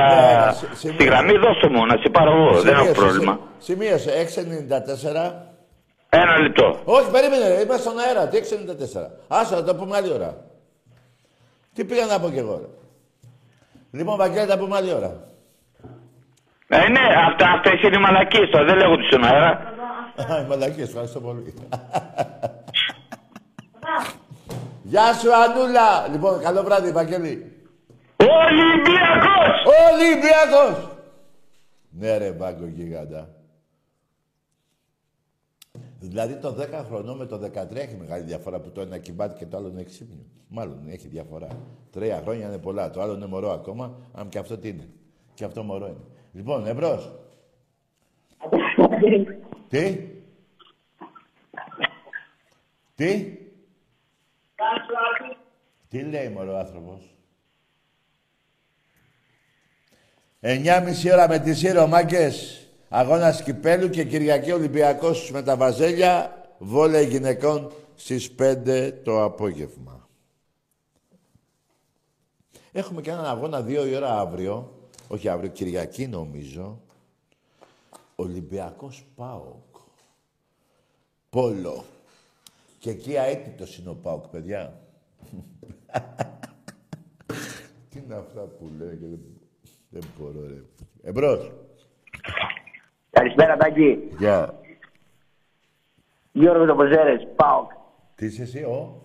[0.46, 3.40] Ναι, σε- σε- στη γραμμή, δώσε μου, να σε πάρω εγώ, δεν έχω Σημείωσε, πρόβλημα.
[3.58, 5.48] σε- Σημείωσε, 694.
[6.10, 6.80] Ένα λεπτό.
[6.84, 8.28] Όχι, περίμενε, ρε, είμαστε στον αέρα.
[8.28, 9.12] Τι 694.
[9.28, 10.38] Άσο, θα το πούμε άλλη ώρα.
[11.74, 12.68] Τι πήγα να πω κι εγώ, ρε.
[14.00, 15.24] Λοιπόν, Βαγγέλη, θα πούμε άλλη ώρα.
[16.72, 19.50] Ε, ναι, αυτά, αυτές είναι οι μαλακίες τώρα, δεν λέγονται στον αέρα.
[20.32, 21.54] Α, οι μαλακίες, ευχαριστώ πολύ.
[24.84, 26.08] Γεια σου, Ανούλα.
[26.12, 27.54] Λοιπόν, καλό βράδυ, Βαγγέλη.
[28.16, 29.56] Ολυμπιακός!
[29.92, 30.98] Ολυμπιακός!
[31.90, 33.30] Ναι, ρε, μπάγκο γίγαντα.
[36.00, 37.40] Δηλαδή το 10 χρονών με το
[37.72, 40.26] 13 έχει μεγάλη διαφορά που το ένα κυμπάται και το άλλο είναι ξύπνιο.
[40.48, 41.48] Μάλλον έχει διαφορά.
[41.92, 42.90] Τρία χρόνια είναι πολλά.
[42.90, 44.90] Το άλλο είναι μωρό ακόμα, αν και αυτό τι είναι.
[45.34, 46.19] Και αυτό μωρό είναι.
[46.32, 47.12] Λοιπόν, εμπρός.
[49.70, 49.98] τι;
[52.96, 53.38] Τι;
[55.88, 57.16] Τι λέει μωρό άνθρωπος;
[60.42, 62.64] 9.30 ώρα με τη Σύρο, μάγκες.
[62.90, 66.34] Αγώνας Κυπέλου και Κυριακή Ολυμπιακός με τα Βαζέλια.
[66.58, 70.10] Βόλεϊ γυναικών στις 5 το απόγευμα.
[72.72, 74.79] Έχουμε και έναν αγώνα 2 η ώρα αύριο.
[75.12, 76.82] Όχι αύριο, Κυριακή νομίζω.
[78.16, 79.76] Ολυμπιακός ΠΑΟΚ.
[81.30, 81.84] Πόλο.
[82.80, 84.80] Και εκεί αίτητος είναι ο ΠΑΟΚ, παιδιά.
[87.90, 89.20] Τι είναι αυτά που λέει και δεν,
[89.90, 90.62] δεν μπορώ, ρε.
[91.02, 91.52] Εμπρός.
[93.10, 94.10] Καλησπέρα, Τάκη.
[94.18, 94.60] Γεια.
[96.32, 97.72] Γιώργος από Ζέρες, ΠΑΟΚ.
[98.16, 99.02] Τι είσαι εσύ, ο;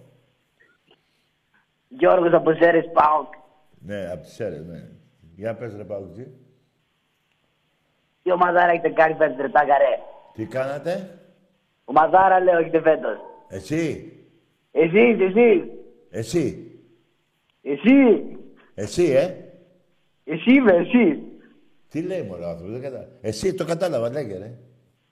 [1.88, 3.32] Γιώργος από Ζέρες, ΠΑΟΚ.
[3.78, 4.88] Ναι, απ' τις αίρες, ναι.
[5.36, 6.26] Για πες ρε Παουτζή.
[8.22, 9.98] Τι ομαδάρα έχετε κάνει φέτος, ρε Τάκα, ρε.
[10.34, 11.18] Τι κάνατε;
[11.84, 13.16] Ομαδάρα, λέω, έχετε φέτος.
[13.48, 14.12] Εσύ.
[14.70, 15.62] Εσείς, εσείς.
[16.10, 16.70] Εσύ.
[17.62, 18.26] Εσύ.
[18.74, 19.34] Εσύ, ε.
[20.24, 21.22] Εσύ είμαι, εσύ.
[21.88, 23.10] Τι λέει μωρό άνθρωπο, δεν κατάλαβα.
[23.20, 24.58] Εσύ το κατάλαβα, λέγε ρε.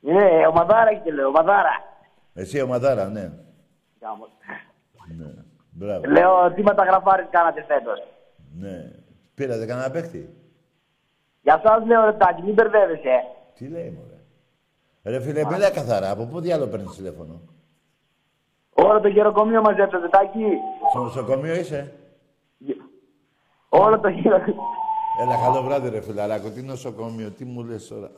[0.01, 1.71] Ναι, ομαδάρα έχετε, λέω, ομαδάρα.
[2.35, 3.33] Εσύ ομαδάρα, ναι.
[4.01, 4.31] Γάμος.
[5.19, 5.33] ναι.
[5.71, 6.07] Μπράβο.
[6.07, 8.03] Λέω, τι μεταγραφάρες κάνατε φέτος.
[8.59, 8.91] Ναι.
[9.35, 10.35] Πήρατε κανένα παίχτη.
[11.43, 13.25] Για σας λέω, ρε Τάκη, μην μπερδεύεσαι.
[13.55, 14.21] Τι λέει μωρέ;
[15.03, 16.11] Ρε φίλε, μιλά καθαρά.
[16.11, 17.41] Από πού διάλογο παίρνεις τηλέφωνο;
[18.73, 20.45] Όλο το γεροκομείο μαζέψατε, Τάκη.
[20.91, 21.95] Στο νοσοκομείο είσαι;
[23.69, 24.63] Όλο το γεροκομείο.
[25.21, 26.51] Έλα, καλό βράδυ ρε φιλαράκο.
[26.51, 28.11] Τι νοσοκομείο, τι μου λες τώρα;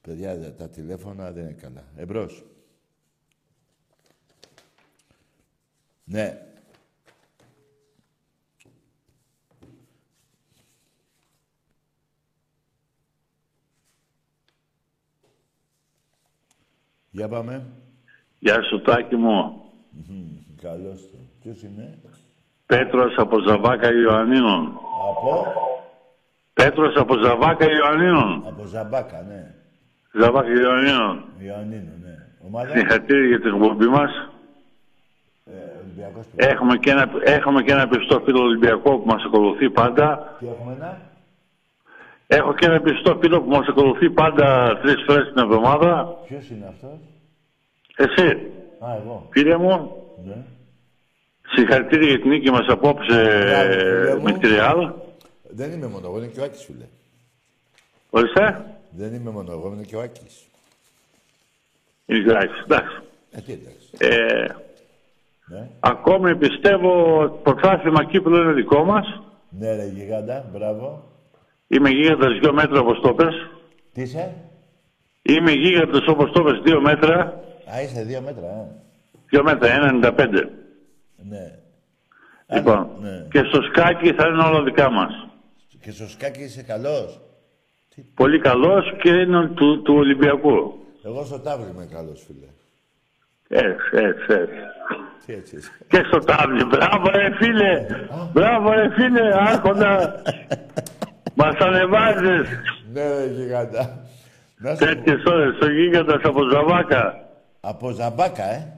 [0.00, 1.84] Παιδιά, τα τηλέφωνα δεν είναι καλά.
[1.96, 2.44] Εμπρός.
[6.04, 6.42] Ναι.
[17.18, 17.62] Για πάμε.
[18.38, 19.62] Γεια σου Τάκη μου.
[20.62, 21.18] Καλώς το.
[21.42, 21.98] Ποιος είναι;
[22.66, 24.78] Πέτρος από Ζαβάκα Ιωαννίνων.
[25.08, 25.46] Από;
[26.52, 28.44] Πέτρος από Ζαβάκα Ιωαννίνων.
[28.46, 29.54] Από Ζαμπάκα, ναι.
[30.20, 31.24] Ζαβάκα Ιωαννίνων.
[31.38, 32.14] Ιωαννίνο, ναι.
[32.46, 34.10] Ομάδα; Συγχαρητήρια για την εκπομπή μας.
[35.44, 35.50] Ε,
[35.82, 36.26] Ολυμπιακός.
[36.36, 40.36] Έχουμε και, ένα, έχουμε και ένα πιστό φίλο Ολυμπιακό που μας ακολουθεί πάντα.
[40.38, 41.00] Τι έχουμε ένα;
[42.30, 46.16] Έχω και ένα πιστό φίλο που μας ακολουθεί πάντα τρεις φορές την εβδομάδα.
[46.26, 46.98] Ποιος είναι αυτός;
[47.96, 48.26] Εσύ,
[48.78, 49.26] Α, εγώ.
[49.30, 49.92] φίλε μου,
[50.24, 50.36] Ναι.
[51.54, 54.22] συγχαρητήρια για την νίκη μας απόψε Μπράβο, φίλε μου.
[54.22, 54.90] με τη Ρεάλ.
[55.50, 56.84] Δεν είμαι μόνο εγώ, είναι και ο Άκης, φίλε.
[58.10, 58.64] Ορίστε.
[58.90, 60.46] Δεν είμαι μόνο εγώ, είναι και ο Άκης.
[62.06, 62.96] Εντάξει, εντάξει.
[63.30, 63.88] Ε, τι εντάξει.
[63.98, 64.46] Ε,
[65.46, 65.68] Ναι.
[65.80, 69.20] ακόμη πιστεύω ότι το πρωτάθλημα Κύπρου είναι δικό μας.
[69.50, 71.02] Ναι, ρε γιγάντα, μπράβο.
[71.68, 73.34] Είμαι γίγαντας δύο μέτρα όπως το πες.
[73.92, 74.34] Τι είσαι;
[75.22, 77.42] Είμαι γίγαντας όπως το πες δύο μέτρα.
[77.74, 78.66] Α, είσαι δύο μέτρα, ε.
[79.28, 80.48] Δύο μέτρα, 1,95.
[81.16, 81.58] Ναι.
[82.54, 83.26] Λοιπόν, ναι.
[83.30, 85.26] και στο σκάκι θα είναι όλα δικά μας.
[85.80, 87.20] Και στο σκάκι είσαι καλός.
[88.14, 90.74] Πολύ καλός και είναι του, του Ολυμπιακού.
[91.04, 92.46] Εγώ στο τάβλι είμαι καλός, φίλε.
[93.48, 94.60] Έτσι, έτσι, έτσι.
[95.26, 95.70] Τι έτσι είσαι.
[95.88, 96.64] Και στο τάβλι.
[96.64, 97.86] Μπράβο ρε φίλε.
[98.32, 99.30] Μπράβο ρε φίλε.
[99.34, 100.22] Άρχοντα.
[101.40, 102.48] Μας ανεβάζεις.
[102.92, 104.06] Ναι, ρε γιγάντα.
[104.58, 104.84] Να σου πω.
[104.84, 105.58] Τέτοιες ώρες.
[105.62, 107.28] Ο γίγαντας από Ζαβάκα.
[107.60, 108.72] Από Ζαμπάκα, ε.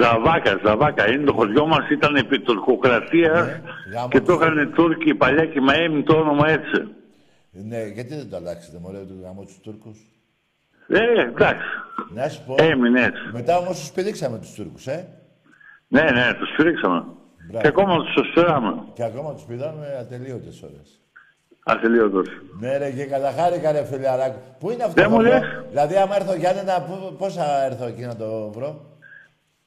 [0.00, 1.12] Ζαβάκα, Ζαβάκα.
[1.12, 1.90] Είναι το χωριό μας.
[1.90, 3.46] Ήταν επί τουρκοκρατίας.
[3.46, 3.60] Ναι,
[3.92, 4.40] γάμος και το του.
[4.42, 6.88] είχαν Τούρκοι παλιά και μαέμει το όνομα έτσι.
[7.50, 9.98] Ναι, γιατί δεν το αλλάξετε, μωρέ, του γάμο τους Τούρκους;
[10.88, 11.66] Ε, εντάξει.
[12.14, 12.54] Να σου πω.
[12.58, 13.22] Έμεινε έτσι.
[13.32, 15.08] Μετά όμως τους πηδήξαμε τους Τούρκους, ε.
[15.88, 17.04] Ναι, ναι, τους στηρίξαμε.
[17.46, 17.60] Μπράβο.
[17.62, 18.82] Και ακόμα τους στηράμε.
[18.94, 21.01] Και ακόμα τους πηδάμε ατελείωτες ώρες.
[21.64, 22.28] Ατελείωτος.
[22.60, 24.38] Ναι ρε και καταχάρηκα ρε φιλαράκο.
[24.58, 25.42] Πού είναι αυτό Δεν το μου χωριό; λες.
[25.70, 28.80] Δηλαδή άμα έρθω Γιάννενα, πού- πώς θα έρθω εκεί να το βρω;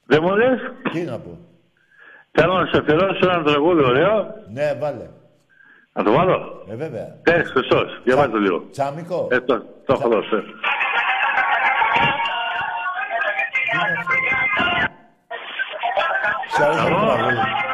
[0.06, 0.60] Δεν μου λες,
[0.92, 1.38] Τι να πω;
[2.32, 4.34] θέλω να σε αφιερώσω ένα τραγούδι ωραίο.
[4.54, 5.08] Ναι, βάλε.
[5.94, 7.16] Να το βάλω; Ε, βέβαια.
[7.24, 8.64] Τέρι Χριστός, διαβάζω το λίγο.
[8.72, 9.28] Τσάμικο.
[9.32, 10.36] Ε, το, το έχω δώσει.
[10.36, 10.40] ε.
[16.52, 17.65] Σ' αρέσει το τραγούδι.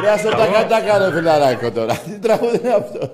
[0.00, 1.94] Ρε, ας το τακατάκα ρε φιλαράκο τώρα.
[1.96, 3.10] Τι τραγούδι είναι αυτό;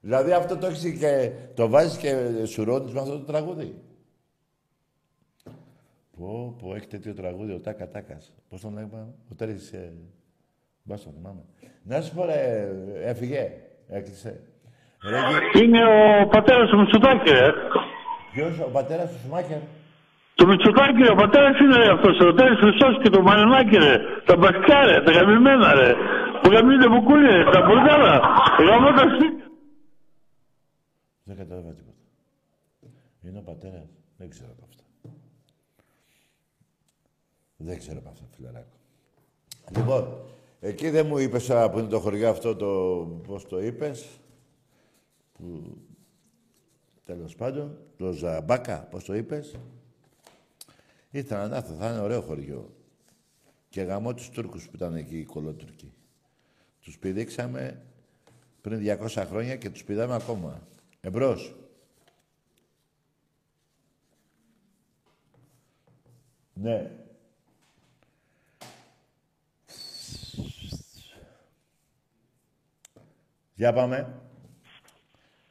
[0.00, 3.74] Δηλαδή αυτό το έχεις και το βάζεις και σουρώνεις με αυτό το τραγούδι;
[6.18, 8.32] Πω, πω, έχει τέτοιο τραγούδι ο Τάκας Τάκας.
[8.48, 9.72] Πώς τον λέγαμε, ο Τέρης...
[9.72, 9.92] Ε...
[10.82, 11.40] Μπας το θυμάμαι.
[11.82, 12.68] Να σου πω ρε,
[13.02, 13.50] έφυγε,
[13.88, 14.40] έκλεισε.
[15.08, 17.52] Ρε, γε- Είναι ο πατέρας του Μητσοτάκη, ρε.
[18.32, 19.58] ποιος, ο πατέρας του Σουμάχερ;
[20.38, 23.94] Το Μητσοτάκη, ρε, ο πατέρας είναι ρε, αυτός, ο Τέρης Χριστός και το Μαρινάκη, ρε.
[24.26, 25.90] Τα μπασκά, ρε, τα γαμημένα, ρε.
[26.40, 28.14] Που γαμίζονται μπουκούλι, ρε, τα μπουρδάλα.
[28.68, 29.46] Γαμώ τα σπίτια.
[31.24, 32.02] Δεν κατάλαβα τίποτα.
[33.22, 33.88] Είναι ο πατέρας.
[34.16, 34.84] Δεν ξέρω από αυτά.
[37.56, 38.76] Δεν ξέρω από αυτά, φιλαράκο.
[39.76, 40.02] Λοιπόν,
[40.60, 42.66] εκεί δεν μου είπες α, που είναι το χωριό αυτό, το,
[43.26, 44.20] πώς το είπες,
[45.32, 45.76] που,
[47.04, 49.58] τέλος πάντων, το Ζαμπάκα, πώς το είπες.
[51.16, 52.74] Ήθελα να έρθω, θα είναι ωραίο χωριό.
[53.68, 55.92] Και γαμώ τους Τούρκους που ήταν εκεί, οι κολότουρκοι.
[56.80, 57.82] Τους πηδήξαμε
[58.60, 60.68] πριν 200 χρόνια και τους πηδάμε ακόμα.
[61.00, 61.56] Εμπρός.
[66.54, 66.90] Ναι.
[73.54, 74.20] Για πάμε.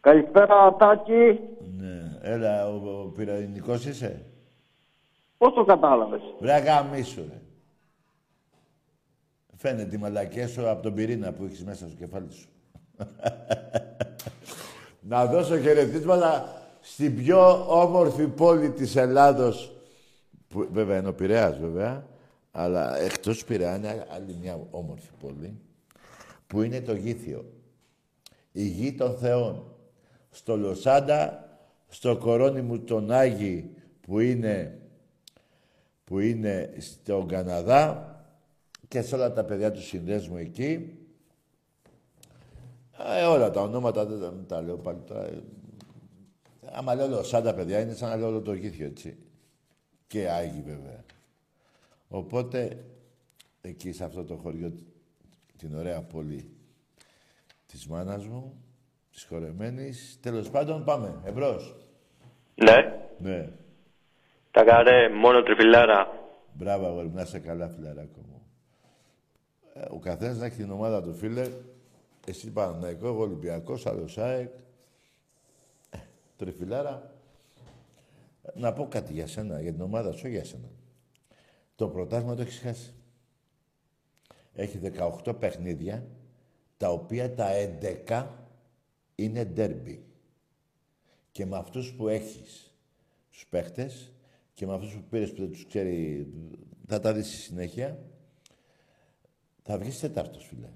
[0.02, 1.40] Καλησπέρα, Τάκη.
[1.78, 2.18] Ναι.
[2.22, 4.26] Έλα, ο, ο πυρηνικός είσαι;
[5.38, 7.42] Πώς το κατάλαβες; Βρε γαμίσου, ρε.
[9.58, 12.48] Φαίνεται η μαλακία σου από τον πυρήνα που έχεις μέσα στο κεφάλι σου.
[15.10, 19.76] Να δώσω χαιρετίσματα στην πιο όμορφη πόλη της Ελλάδος.
[20.48, 22.06] Που, βέβαια είναι ο Πειραιάς, βέβαια.
[22.52, 25.60] Αλλά εκτός Πειραιά είναι άλλη μια όμορφη πόλη.
[26.48, 27.46] Που είναι το Γήθιο.
[28.52, 29.64] Η γη των Θεών.
[30.30, 31.50] Στο Λοσάντα,
[31.88, 33.70] στο κορώνι μου τον Άγη
[34.02, 34.80] που είναι
[36.06, 38.10] που είναι στον Καναδά
[38.88, 41.00] και σε όλα τα παιδιά του συνδέσμου εκεί.
[43.18, 45.26] Ε, όλα τα ονόματα δεν τα, τα λέω πάλι τώρα.
[45.26, 45.44] Ε,
[46.72, 49.18] Άμα λέω Λοσάντα, παιδιά, είναι σαν να λέω όλο το γήθιο, έτσι.
[50.08, 51.04] Και Άγιοι, βέβαια.
[52.08, 52.86] Οπότε,
[53.62, 54.74] εκεί σε αυτό το χωριό,
[55.58, 56.50] την ωραία πόλη
[57.68, 58.64] της μάνας μου,
[59.12, 61.76] της χορεμένης, τέλος πάντων, πάμε, εμπρός.
[62.56, 63.50] Ναι, Ναι.
[64.56, 66.30] Τα καρέ, μόνο τριφυλάρα.
[66.54, 68.42] Μπράβο, αγόρι μου, να είσαι καλά, φιλαράκο μου.
[69.74, 71.50] Ε, ο καθένας να έχει την ομάδα του, φίλε.
[72.28, 74.52] Εσύ Παναθηναϊκός, εγώ Ολυμπιακός, άλλος ΑΕΚ.
[75.90, 75.98] Ε,
[76.38, 77.12] Τριφυλάρα.
[78.44, 80.68] Ε, Να πω κάτι για σένα, για την ομάδα σου, όχι για σένα.
[81.76, 82.94] Το πρωτάθλημα το έχεις χάσει.
[84.54, 84.78] Έχει
[85.26, 86.06] 18 παιχνίδια,
[86.78, 87.48] τα οποία τα
[88.08, 88.28] 11
[89.16, 90.06] είναι ντέρμπι.
[91.32, 92.74] Και με αυτούς που έχεις,
[93.32, 94.10] τους παίχτες,
[94.56, 96.28] και με αυτούς που πήρες που δεν τους ξέρει,
[96.88, 98.00] θα τα δεις στη συνέχεια,
[99.64, 100.70] θα βγεις τέταρτος, φίλε.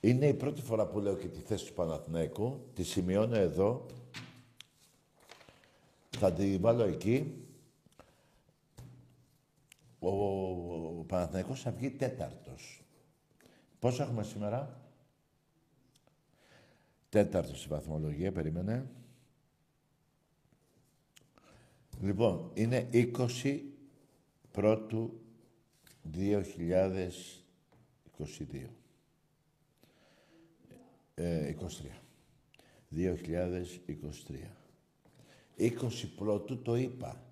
[0.00, 2.70] Είναι η πρώτη φορά που λέω και τη θέση του Παναθηναϊκού.
[2.74, 3.86] Τη σημειώνω εδώ.
[6.10, 7.46] Θα τη βάλω εκεί.
[9.98, 10.08] Ο,
[10.98, 12.84] ο Παναθηναϊκός θα βγει τέταρτος.
[13.78, 14.80] Πόσο έχουμε σήμερα;
[17.08, 18.90] Τέταρτος στη βαθμολογία, περίμενε.
[22.02, 23.60] Λοιπόν, είναι 20
[24.50, 25.20] πρώτου
[26.12, 26.28] 2022.
[31.14, 31.64] Ε, 23.
[32.94, 33.04] 2023.
[35.58, 35.70] 20
[36.16, 37.24] πρώτου το είπα.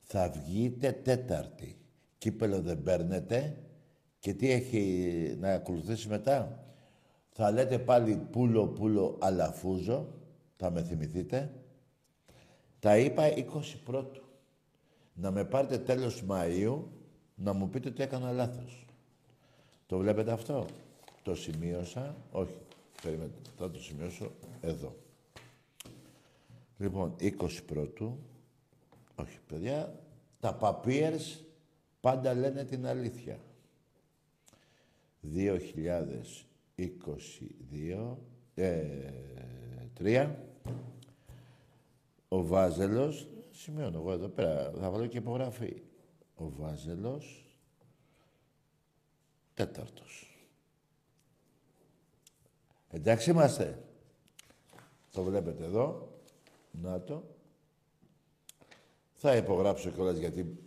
[0.00, 1.76] Θα βγείτε τέταρτη.
[2.18, 3.56] Κύπελο δεν παίρνετε.
[4.18, 6.64] Και τι έχει να ακολουθήσει μετά;
[7.30, 10.14] Θα λέτε πάλι πουλο πουλο αλαφούζο.
[10.56, 11.59] Θα με θυμηθείτε.
[12.80, 13.44] Τα είπα 20
[13.84, 14.22] πρώτου.
[15.14, 16.78] Να με πάρετε τέλος Μαΐου,
[17.34, 18.84] να μου πείτε ότι έκανα λάθος.
[19.86, 20.66] Το βλέπετε αυτό;
[21.22, 22.58] Το σημείωσα; Όχι.
[23.02, 23.50] Περιμένετε.
[23.58, 24.96] Θα το σημειώσω εδώ.
[26.78, 27.32] Λοιπόν, 20
[27.66, 28.18] πρώτου.
[29.14, 29.94] Όχι, παιδιά.
[30.40, 31.38] Τα papiers
[32.00, 33.38] πάντα λένε την αλήθεια.
[35.20, 38.16] 2022.
[38.54, 39.12] Ε,
[39.98, 40.30] 3.
[42.32, 44.72] Ο Βάζελος σημειώνω εγώ εδώ πέρα.
[44.80, 45.82] Θα βάλω και υπογραφή.
[46.34, 47.44] Ο Βάζελος,
[49.54, 50.38] τέταρτος.
[52.88, 53.82] Εντάξει είμαστε.
[55.12, 56.18] Το βλέπετε εδώ.
[56.70, 57.24] Να το.
[59.14, 60.58] Θα υπογράψω κιόλας γιατί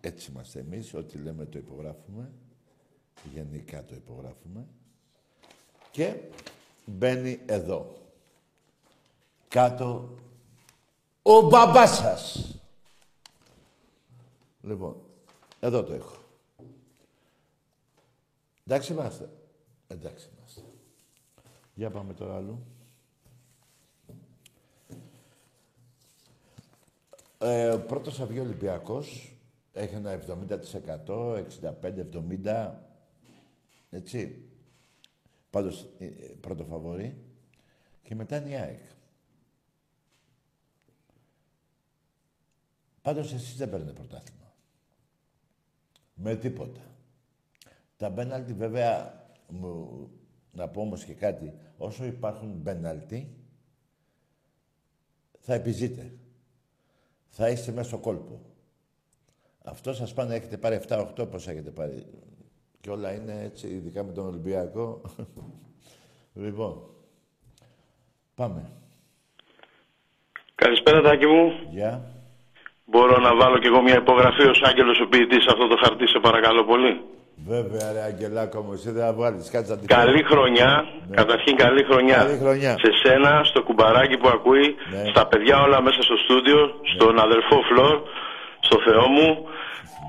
[0.00, 0.94] έτσι είμαστε εμείς.
[0.94, 2.32] Ό,τι λέμε το υπογράφουμε.
[3.32, 4.66] Γενικά το υπογράφουμε.
[5.90, 6.20] Και
[6.86, 8.01] μπαίνει εδώ.
[9.52, 10.14] Κάτω
[11.22, 12.54] ο μπαμπάς σας.
[14.60, 14.96] Λοιπόν,
[15.60, 16.16] εδώ το έχω.
[18.66, 19.28] Εντάξει είμαστε.
[19.86, 20.60] Εντάξει είμαστε.
[21.74, 22.62] Για πάμε τώρα άλλο.
[27.38, 29.36] Ε, ο πρώτος θα βγει ο Ολυμπιακός.
[29.72, 30.18] Έχει ένα
[31.06, 32.70] 70%, 65-70.
[33.90, 34.44] Έτσι.
[35.50, 37.16] Πάντως, ε, ε, πρώτο φαβορή.
[38.02, 38.80] Και μετά είναι η ΑΕΚ.
[43.02, 44.54] Πάντως εσείς δεν παίρνετε πρωτάθλημα.
[46.14, 46.80] Με τίποτα.
[47.96, 50.08] Τα μπέναλτι βέβαια, μου,
[50.52, 53.36] να πω όμως και κάτι, όσο υπάρχουν μπέναλτι,
[55.38, 56.12] θα επιζείτε.
[57.28, 58.40] Θα είστε μέσα στο κόλπο.
[59.64, 62.06] Αυτό σας πάνε, έχετε πάρει 7-8, πώς έχετε πάρει.
[62.80, 65.00] Και όλα είναι έτσι, ειδικά με τον Ολυμπιακό.
[66.34, 66.90] λοιπόν,
[68.34, 68.72] πάμε.
[70.54, 71.50] Καλησπέρα, Τάκη μου.
[71.70, 72.21] Γεια.
[72.92, 76.06] Μπορώ να βάλω κι εγώ μια υπογραφή ως άγγελος ο ποιητής σε αυτό το χαρτί,
[76.08, 76.92] σε παρακαλώ πολύ.
[77.54, 79.50] Βέβαια, ρε Αγγελάκο μου, εσύ δεν θα βγάλεις.
[79.54, 80.70] Κάτσε να τη Καλή χρονιά,
[81.20, 82.16] καταρχήν καλή χρονιά.
[82.16, 82.24] Ναι.
[82.24, 82.72] Καλή χρονιά.
[82.82, 85.02] Σε σένα, στο κουμπαράκι που ακούει, Ναι.
[85.12, 86.60] στα παιδιά όλα μέσα στο στούντιο,
[86.94, 87.96] στον αδερφό Φλόρ,
[88.66, 89.28] στο Θεό μου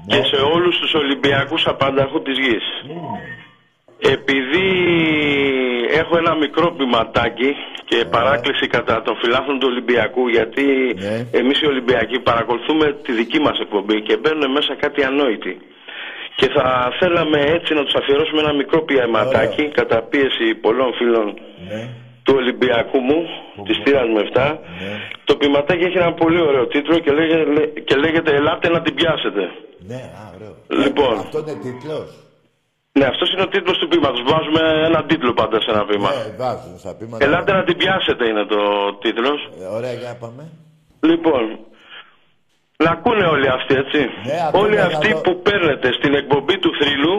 [0.08, 0.18] Ναι.
[0.18, 2.66] και σε όλους τους Ολυμπιακούς απανταχού της γης.
[4.16, 4.68] Επειδή
[6.02, 7.56] έχω ένα μικρό ποιηματάκι Ναι.
[7.94, 10.66] Και παράκληση κατά των φιλάθλων του Ολυμπιακού γιατί
[11.06, 11.16] Ναι.
[11.39, 15.54] εμείς οι Ολυμπιακοί παρακολουθούμε τη δική μας εκπομπή και μπαίνουν μέσα κάτι ανόητοι.
[16.36, 16.66] Και θα
[17.00, 21.28] θέλαμε έτσι να τους αφιερώσουμε ένα μικρό ποιηματάκι κατά πίεση πολλών φίλων
[21.70, 21.82] Ναι.
[22.26, 23.20] του Ολυμπιακού μου,
[23.68, 24.58] της θύρας μου 7.
[25.24, 29.44] Το ποιηματάκι έχει ένα πολύ ωραίο τίτλο και λέγεται, και λέγεται «Ελάτε να την πιάσετε».
[29.88, 30.54] Ναι, α, ωραίο.
[30.84, 31.14] Λοιπόν.
[31.18, 32.22] Αυτό είναι τίτλος.
[33.00, 34.22] Ναι, αυτός είναι ο τίτλος του ποιήματος.
[34.32, 36.10] Βάζουμε ένα τίτλο πάντα σε ένα ποίημα.
[36.14, 37.26] Ναι, βάζουν στα πείματα.
[37.26, 38.62] Ελάτε να την πιάσετε είναι το
[39.04, 39.39] τίτλος.
[39.62, 40.44] Ε, ωραία, για πάμε.
[41.10, 41.44] Λοιπόν,
[42.84, 44.00] να ακούνε όλοι αυτοί, έτσι.
[44.30, 47.14] Ναι, ακούνε, όλοι να αυτοί το- που παίρνετε στην εκπομπή του θρύλου,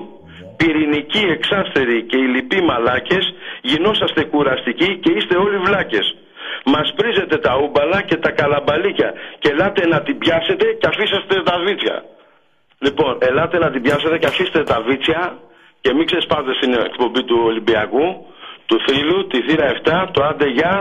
[0.56, 3.24] πυρηνικοί, εξάστεροι και οι λοιποί μαλάκες,
[3.70, 6.06] γινόσαστε κουραστικοί και είστε όλοι βλάκες.
[6.64, 11.56] Μας πρίζετε τα ούμπαλα και τα καλαμπαλίκια και ελάτε να την πιάσετε και αφήσαστε τα
[11.66, 11.96] βίτσια.
[12.78, 15.22] Λοιπόν, ελάτε να την πιάσετε και αφήστε τα βίτσια
[15.84, 18.06] και μην ξεσπάτε στην εκπομπή του Ολυμπιακού,
[18.68, 20.74] του θρύλου, τη θύρα 7, το άντε γεια,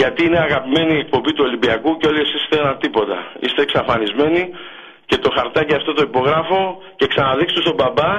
[0.00, 3.18] γιατί είναι αγαπημένη η εκπομπή του Ολυμπιακού και όλοι εσείς είστε ένα τίποτα.
[3.44, 4.42] Είστε εξαφανισμένοι
[5.08, 6.60] και το χαρτάκι αυτό το υπογράφω
[6.98, 8.12] και ξαναδείξτε στον μπαμπά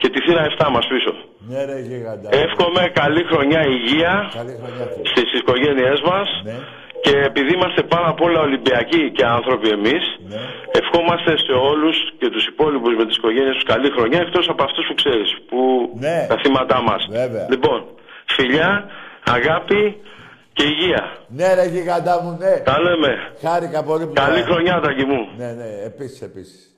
[0.00, 1.12] και τη θύρα 7 μας πίσω.
[1.50, 2.28] Ναι, ρε, γίγαντα.
[2.44, 5.06] Εύχομαι καλή χρονιά υγεία Καλή χρονιά, φίλε.
[5.12, 6.56] στις οικογένειές μας Ναι.
[7.04, 10.40] Και επειδή είμαστε πάνω απ' όλα Ολυμπιακοί και άνθρωποι εμείς, Ναι.
[10.80, 14.84] ευχόμαστε σε όλους και τους υπόλοιπους με τις οικογένειες τους καλή χρονιά εκτός από αυτούς
[14.88, 15.58] που ξέρεις, που
[15.98, 16.26] Ναι.
[16.28, 17.06] τα θύματά μας.
[17.10, 17.46] Βέβαια.
[17.50, 17.84] Λοιπόν,
[18.26, 18.70] φιλιά,
[19.24, 20.00] αγάπη
[20.52, 21.02] και υγεία.
[21.28, 22.56] Ναι, ρε, γίγαντα μου, ναι.
[22.64, 23.12] Τα λέμε.
[23.40, 24.12] Χάρηκα πολύ που...
[24.12, 25.28] Καλή χρονιά, Τάκη μου.
[25.36, 26.74] Ναι, ναι, επίσης, επίσης.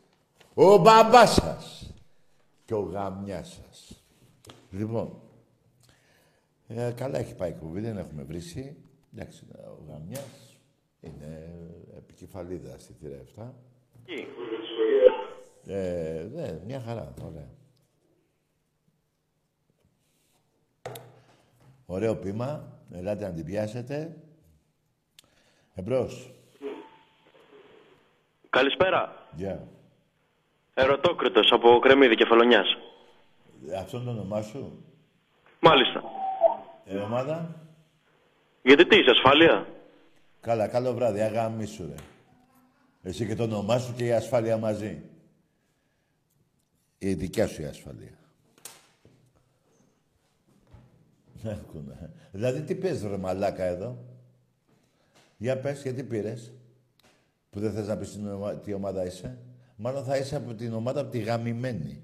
[0.54, 1.94] Ο μπαμπάς σας
[2.64, 4.02] και ο γαμιάς σας.
[4.70, 5.08] Λοιπόν,
[6.68, 8.76] ε, καλά έχει πάει η εκπομπή, δεν έχουμε βρήσει.
[9.16, 9.46] Εντάξει,
[9.82, 10.58] ο γαμιάς
[11.00, 11.54] είναι
[11.96, 13.52] επικεφαλίδα στη θύρα 7.
[15.66, 17.48] Ε, ναι, μια χαρά, ωραία.
[21.86, 24.16] Ωραίο πείμα, ελάτε να την πιάσετε.
[25.74, 26.30] Εμπρός.
[28.50, 29.28] Καλησπέρα.
[29.36, 29.68] Γεια.
[30.74, 32.76] Ερωτόκριτος από Κρεμίδη Κεφαλονιάς.
[33.78, 34.84] Αυτό είναι το όνομά σου;
[35.60, 36.02] Μάλιστα.
[36.84, 37.54] Ε, ομάδα;
[38.62, 39.66] Γιατί τι είσαι, ασφάλεια;
[40.40, 41.20] Καλά, καλό βράδυ.
[41.20, 41.94] Αγάμι σου, ρε.
[43.02, 45.02] Εσύ και το όνομά σου και η ασφάλεια μαζί.
[46.98, 48.18] Η δικιά σου η ασφάλεια.
[51.44, 52.10] Ακούνε.
[52.32, 53.98] δηλαδή, τι πες ρε μαλάκα εδώ;
[55.36, 56.52] Για πες, γιατί πήρες;
[57.50, 59.38] Που δεν θες να πεις την ομα- τι ομάδα είσαι;
[59.76, 62.02] Μάλλον θα είσαι από την ομάδα από τη γαμημένη.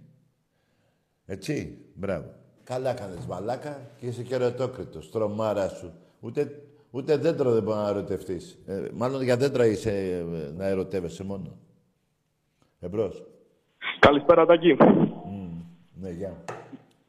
[1.26, 2.34] Έτσι, μπράβο.
[2.64, 5.92] Καλά κάνεις μαλάκα και είσαι και ερωτόκριτος, τρομάρα σου.
[6.20, 8.58] Ούτε, ούτε δέντρο δεν μπορεί να ερωτευτείς.
[8.66, 11.58] Ε, μάλλον για δέντρα είσαι ε, να ερωτεύεσαι μόνο.
[12.80, 13.24] Εμπρός.
[13.98, 14.76] Καλησπέρα, Τάκη.
[16.00, 16.44] Ναι, γεια.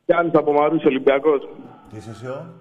[0.05, 1.49] Γιάννης από Μαρούς Ολυμπιακός.
[1.89, 2.53] Τι είσαι εσύ, ο;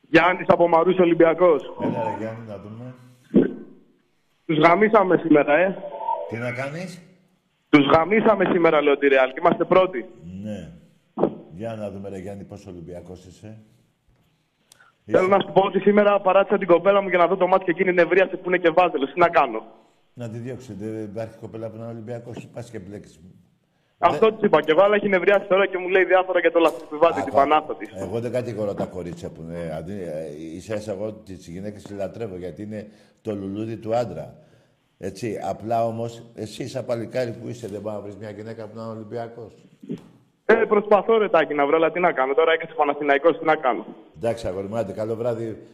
[0.00, 1.62] Γιάννης από Μαρούς Ολυμπιακός.
[1.82, 2.94] Έλα ρε Γιάννη, να δούμε.
[4.46, 5.76] Τους γαμίσαμε σήμερα, ε.
[6.28, 7.00] Τι να κάνεις;
[7.68, 9.28] Τους γαμίσαμε σήμερα, λέω τη Ρεάλ.
[9.28, 10.06] Και είμαστε πρώτοι.
[10.42, 10.72] Ναι.
[11.54, 13.62] Για να δούμε, ρε Γιάννη, πόσο Ολυμπιακός είσαι.
[15.10, 17.64] Θέλω να σου πω ότι σήμερα παράτησα την κοπέλα μου για να δω το μάτι
[17.64, 19.12] και εκείνη νευρίασε που είναι και βάζελος.
[19.12, 19.62] Τι να κάνω;
[20.14, 20.72] Να τη διώξει.
[20.74, 22.48] Δεν υπάρχει κοπέλα που είναι Ολυμπιακός.
[22.54, 23.20] Πας και μπλέξεις.
[23.98, 24.60] Αυτό τη είπα.
[24.60, 27.86] Και βάλα έχει νευριάσει τώρα και μου λέει διάφορα για το λαθροπιβάτη, την Πανάθα τη.
[27.94, 29.74] Εγώ δεν κατηγορώ τα κορίτσια που είναι.
[29.76, 32.88] Αντί, ε, ίσα ίσα εγώ τις γυναίκες τις λατρεύω γιατί είναι
[33.22, 34.34] το λουλούδι του άντρα.
[34.98, 35.38] Έτσι.
[35.42, 38.82] Απλά όμως εσύ, σαν παλικάρι που είσαι, δεν μπορεί να βρεις μια γυναίκα που να
[38.82, 39.52] είναι Ολυμπιακός.
[40.50, 42.34] Ε, προσπαθώ ρε τάκι να βρω, αλλά τι να κάνω.
[42.34, 43.86] Τώρα έκανα Παναθηναϊκός, τι να κάνω.
[44.16, 45.66] Εντάξει, αγόρι μου, άντε, καλό βράδυ.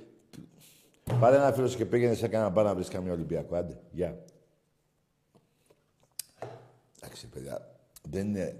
[1.20, 3.56] Πάρε ένα φίλο σου και πήγαινε σε κανένα μπαρ να βρεις καμία Ολυμπιακό.
[3.56, 4.18] Άντε, γεια.
[7.00, 7.70] Εντάξει, παιδιά,
[8.08, 8.56] δεν είναι.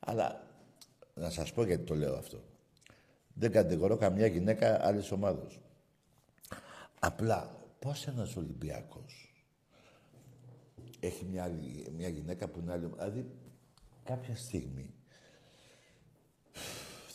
[0.00, 0.40] Αλλά
[1.14, 2.38] να σας πω γιατί το λέω αυτό.
[3.34, 5.46] Δεν κατηγορώ καμιά γυναίκα άλλης ομάδα.
[7.00, 9.34] Απλά, πώς ένας Ολυμπιακός
[11.00, 12.86] έχει μια, άλλη- μια γυναίκα που είναι άλλη.
[12.94, 13.30] Δηλαδή,
[14.04, 14.94] κάποια στιγμή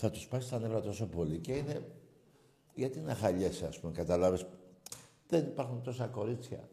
[0.06, 1.86] θα τους πάει στα νεύρα τόσο πολύ και είναι.
[2.76, 4.46] Γιατί να χαλιέσαι, ας πούμε, καταλάβει.
[5.28, 6.70] Δεν υπάρχουν τόσα κορίτσια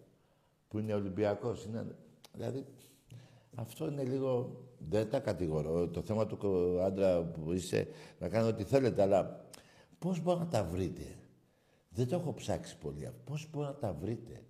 [0.69, 1.65] που είναι Ολυμπιακός.
[1.65, 1.97] Είναι...
[2.33, 2.67] Δηλαδή,
[3.55, 4.57] αυτό είναι λίγο.
[4.89, 5.89] Δεν τα κατηγορώ.
[5.89, 9.45] Το θέμα του κο- άντρα που είσαι να κάνει ό,τι θέλετε, αλλά
[9.99, 11.17] πώς μπορεί να τα βρείτε;
[11.89, 13.11] Δεν το έχω ψάξει πολύ.
[13.25, 14.45] Πώς μπορεί να τα βρείτε;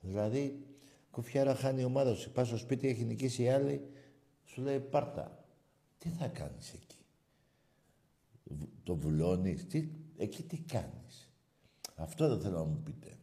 [0.00, 0.66] Δηλαδή,
[1.10, 2.32] κουφιάρα χάνει η ομάδα σου.
[2.32, 3.86] Πας στο σπίτι, έχει νικήσει η άλλη,
[4.44, 5.44] σου λέει πάρτα.
[5.98, 6.89] Τι θα κάνεις εκεί;
[8.58, 11.28] Βου- Το βουλώνεις, τι, εκεί τι κάνεις.
[11.96, 13.16] Αυτό δεν θέλω να μου πείτε.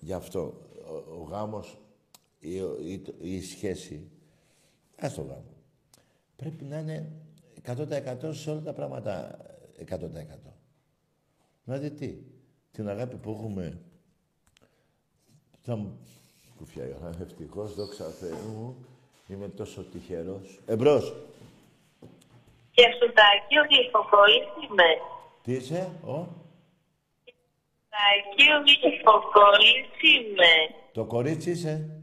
[0.00, 0.40] Γι' αυτό
[0.88, 1.78] ο, ο γάμος
[2.38, 4.10] ή, ο- ή το- η σχέση,
[4.98, 5.54] ας το γάμο,
[6.36, 7.12] πρέπει να είναι
[7.66, 9.36] 100% σε όλα τα πράγματα
[9.88, 10.52] 100%.
[11.64, 12.18] Δηλαδή τι,
[12.72, 13.80] την αγάπη που έχουμε,
[15.60, 15.98] θα μου...
[16.56, 18.76] Κουφιά η ώρα, ευτυχώς, δόξα Θεού μου,
[19.28, 20.60] είμαι τόσο τυχερός.
[20.66, 21.14] Εμπρός,
[22.78, 24.90] Και Σουτάκι, ο γλυφοκόλλης είμαι.
[25.42, 26.14] τι είσαι, ο,
[27.24, 30.52] Σουτάκι, ο γλυφοκόλλης είμαι.
[30.92, 32.02] το κορίτσι είσαι;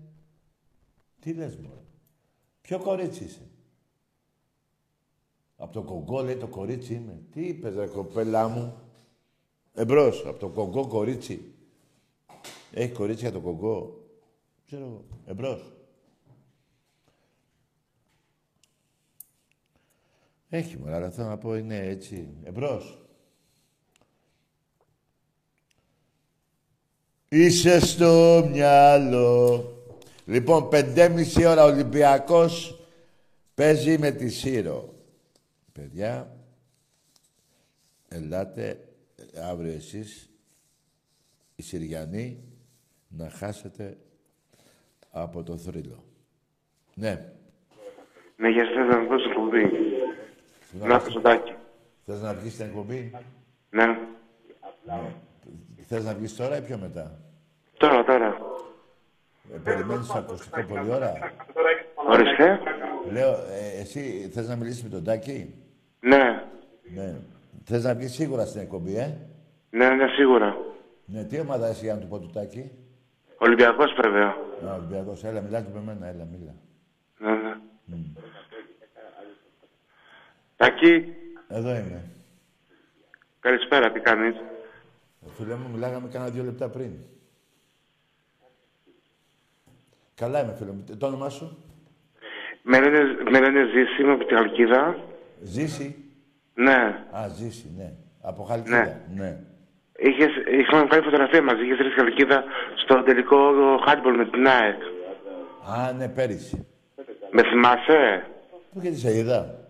[1.19, 1.79] Τι λες, μωρέ;
[2.61, 3.49] Ποιο κορίτσι είσαι;
[5.57, 7.21] Από το κογκό λέει το κορίτσι είμαι.
[7.31, 8.77] Τι είπες ρε κοπέλα μου;
[9.73, 11.55] Εμπρός, από το κογκό κορίτσι.
[12.71, 14.03] Έχει κορίτσι για το κογκό;
[14.65, 15.05] Ξέρω εγώ.
[15.25, 15.74] Εμπρός.
[20.49, 22.29] Έχει μωρέ, αλλά θέλω να πω είναι έτσι.
[22.43, 22.99] Εμπρός.
[27.29, 29.69] Είσαι στο μυαλό.
[30.25, 32.79] Λοιπόν, πεντέμιση ώρα Ολυμπιακός
[33.55, 34.93] παίζει με τη Σύρο.
[35.73, 36.37] Παιδιά,
[38.07, 38.79] ελάτε
[39.33, 40.29] ε, αύριο εσείς,
[41.55, 42.43] οι Συριανοί,
[43.07, 43.97] να χάσετε
[45.11, 46.03] από το θρύλο.
[46.93, 47.33] Ναι.
[48.37, 49.94] Ναι, για σας να πω στην εκπομπή.
[50.71, 51.53] Να το σωτάκι.
[52.05, 53.11] Θες να βγεις στην εκπομπή;
[53.69, 53.85] Ναι.
[53.85, 55.13] Ναι.
[55.87, 57.19] Θες να βγεις τώρα ή πιο μετά;
[57.77, 58.37] Τώρα, τώρα.
[59.53, 61.13] Ε, περιμένεις το ακουστικό πολλή ώρα;
[62.07, 62.59] Ορίστε.
[63.11, 65.53] Λέω, ε, εσύ θες να μιλήσεις με τον Τάκη;
[65.99, 66.43] Ναι.
[66.93, 67.15] Ναι.
[67.63, 69.17] Θες να βγεις σίγουρα στην εκπομπή, ε;
[69.69, 70.57] Ναι, ναι, σίγουρα.
[71.05, 72.71] Ναι, τι ομάδα είσαι για να του πω του Τάκη;
[73.37, 74.27] Ολυμπιακός βέβαια.
[74.67, 75.23] Α, Ολυμπιακός.
[75.23, 76.55] Έλα, μιλάτε με μένα, έλα, μίλα.
[77.17, 77.55] Ναι, ναι.
[77.85, 77.95] Μμ.
[80.85, 81.13] Τάκη,
[81.47, 82.03] Εδώ είμαι.
[83.39, 86.91] καλησπέρα, τι κάνεις; Ε, Φίλε μου, μιλάγαμε κάνα δύο λεπτά πριν.
[90.15, 90.85] Καλά είμαι, φίλε μου.
[90.99, 91.57] Το όνομά σου;
[92.61, 92.99] Με λένε,
[93.31, 94.97] με λένε Ζήση, είμαι από τη Χαλκίδα.
[95.41, 95.95] Ζήση;
[96.53, 97.05] Ναι.
[97.11, 97.93] Α, Ζήση, ναι.
[98.21, 98.77] Από Χαλκίδα.
[98.83, 99.23] Ναι.
[99.23, 99.37] ναι.
[99.97, 102.43] Είχες, είχαμε βγάλει φωτογραφία μαζί, είχες ρίξει Χαλκίδα
[102.83, 103.37] στο τελικό
[103.87, 104.81] χάντμπολ με την ΑΕΚ.
[105.77, 106.67] Α, ναι, πέρυσι.
[107.31, 108.27] Με θυμάσαι;
[108.73, 109.64] Πού και τη σε είδα.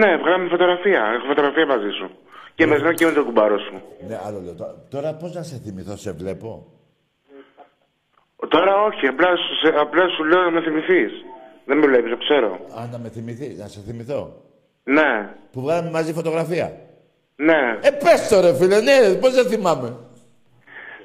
[0.00, 1.02] Ναι, βγάλαμε φωτογραφία.
[1.16, 2.06] Έχω φωτογραφία μαζί σου.
[2.54, 3.74] Και με σένα και με τον κουμπάρο σου.
[4.08, 4.54] Ναι, άλλο λέω.
[4.54, 6.66] Τώρα, τώρα πώς να σε θυμηθώ, σε βλέπω;
[8.48, 11.12] Τώρα όχι, απλά σου, σε- απλά σου λέω να με θυμηθείς.
[11.64, 12.50] Δεν με βλέπεις, το ξέρω.
[12.78, 14.42] Α, να με θυμηθείς, να σε θυμηθώ.
[14.84, 16.72] Ναι, Που βγάλαμε μαζί φωτογραφία.
[17.36, 19.96] ναι, Ε, πες το ρε φίλε, ναι, πώς δεν θυμάμαι.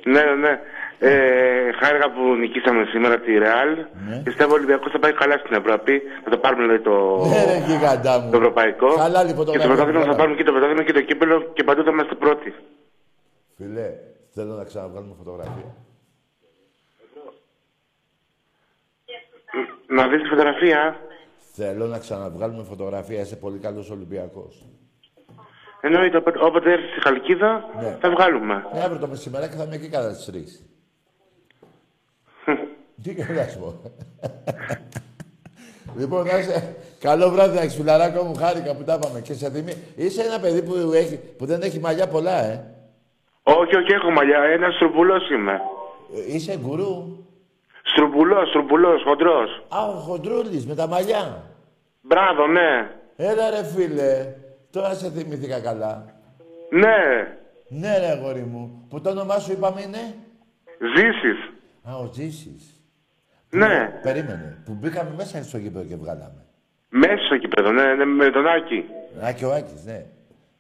[0.04, 0.60] ναι, ναι.
[1.02, 3.70] Ε, χάρηκα που νικήσαμε σήμερα τη Ρεάλ.
[4.08, 4.22] Ναι.
[4.24, 6.02] Πιστεύω ο Ολυμπιακός θα πάει καλά στην Ευρώπη.
[6.24, 8.32] Θα το πάρουμε δηλαδή, το, Ναι, ρε γιγαντά μου.
[8.32, 8.88] το ευρωπαϊκό.
[8.90, 9.68] Χαλάλη και στο φωτογραφία.
[9.68, 10.18] πρωτάθλημα θα Καλά.
[10.18, 12.54] πάρουμε και το πρωτάθλημα και το κύπελο και παντού θα είμαστε πρώτοι.
[13.58, 13.88] Φίλε,
[14.34, 15.76] θέλω να ξαναβγάλουμε φωτογραφία.
[19.88, 21.00] Να δεις τη φωτογραφία.
[21.54, 23.22] Θέλω να ξαναβγάλουμε φωτογραφία.
[23.22, 24.66] Είσαι πολύ καλός Ολυμπιακός.
[25.82, 27.98] Εννοείται, όποτε, όποτε έρθει στη Χαλκίδα Ναι.
[28.02, 28.66] θα βγάλουμε.
[28.74, 30.64] Ναι, αύριο το μεσημεράκι θα είμαι εκεί κατά τις τρεις.
[33.04, 33.82] Τι και να σου πω.
[35.98, 36.76] λοιπόν, να είσαι...
[37.00, 38.36] Καλό βράδυ, να έχεις φιλαράκο μου.
[38.36, 39.22] Χάρηκα που τα είπαμε.
[39.22, 39.74] Και σε τιμή.
[39.96, 42.64] Είσαι ένα παιδί που, έχει, που δεν έχει μαλλιά πολλά, ε.
[43.44, 44.40] Όχι, όχι, έχω μαλλιά.
[44.40, 45.62] Ένας στρομπουλό είμαι.
[46.16, 47.18] Ε, Είσαι γκουρού;
[47.84, 49.64] Στρομπουλό, στρομπουλό, χοντρός.
[49.68, 51.44] Α, ο χοντρούλης με τα μαλλιά.
[52.02, 52.92] Μπράβο, ναι.
[53.16, 54.34] Έλα ρε φίλε.
[54.72, 56.06] Τώρα σε θυμήθηκα καλά.
[56.70, 57.28] Ναι.
[57.68, 58.86] Ναι ρε αγόρι μου.
[58.90, 60.16] Που το όνομά σου είπαμε είναι;
[60.96, 61.34] Ζήσει.
[61.84, 62.79] Α, ο Τζίσης.
[63.50, 64.00] Ναι.
[64.02, 64.62] Περίμενε.
[64.66, 66.46] Που μπήκαμε μέσα στο γήπεδο και βγάλαμε.
[66.90, 68.86] Μέσα στο κήπεδο, ναι, ναι, με τον Άκη.
[69.22, 70.06] Άκη ο Άκης, ναι.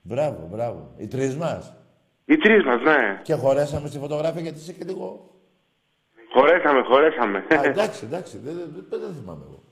[0.01, 0.93] Μπράβο, μπράβο.
[0.97, 1.73] Οι τρεις μας.
[2.25, 3.19] Οι τρεις μας, ναι.
[3.21, 5.29] Και χωρέσαμε στη φωτογραφία γιατί είσαι και λίγο...
[6.33, 7.37] Χωρέσαμε, χωρέσαμε.
[7.37, 8.37] Α, εντάξει, εντάξει.
[8.43, 9.63] Δεν, δεν, δεν, δεν θυμάμαι εγώ.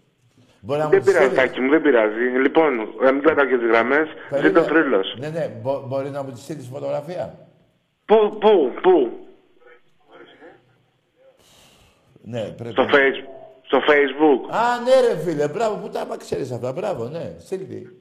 [0.61, 1.43] Μπορεί να Δεν μου τη πειράζει, στείλεις.
[1.43, 2.24] Τάκη μου, δεν πειράζει.
[2.41, 2.72] Λοιπόν,
[3.03, 4.07] να μην κρατάω και τις γραμμές.
[4.41, 5.15] Ζήτω θρύλος.
[5.20, 5.51] Ναι, ναι.
[5.61, 7.47] Μπο, μπορεί να μου τη στείλεις φωτογραφία;
[8.05, 9.11] Πού, πού, πού;
[12.30, 12.71] Ναι, πρέπει.
[12.71, 13.23] Στο, face,
[13.61, 14.53] στο facebook.
[14.55, 15.47] Α, ναι ρε φίλε.
[15.47, 15.75] Μπράβο.
[15.75, 16.71] Πού τα άμα ξέρεις αυτά.
[16.71, 17.36] Μπράβο, ναι.
[17.39, 17.91] Στείλτε.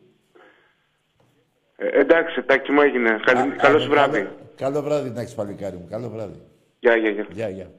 [1.76, 3.20] Ε, εντάξει, Τάκη μου έγινε.
[3.24, 4.18] Καλή, καλός σου βράδυ.
[4.18, 5.86] Καλό, καλό βράδυ να έχεις παλικάρι μου.
[5.90, 6.40] Καλό βράδυ.
[6.78, 7.26] Γεια, γεια, γεια.
[7.30, 7.70] Γεια, γεια.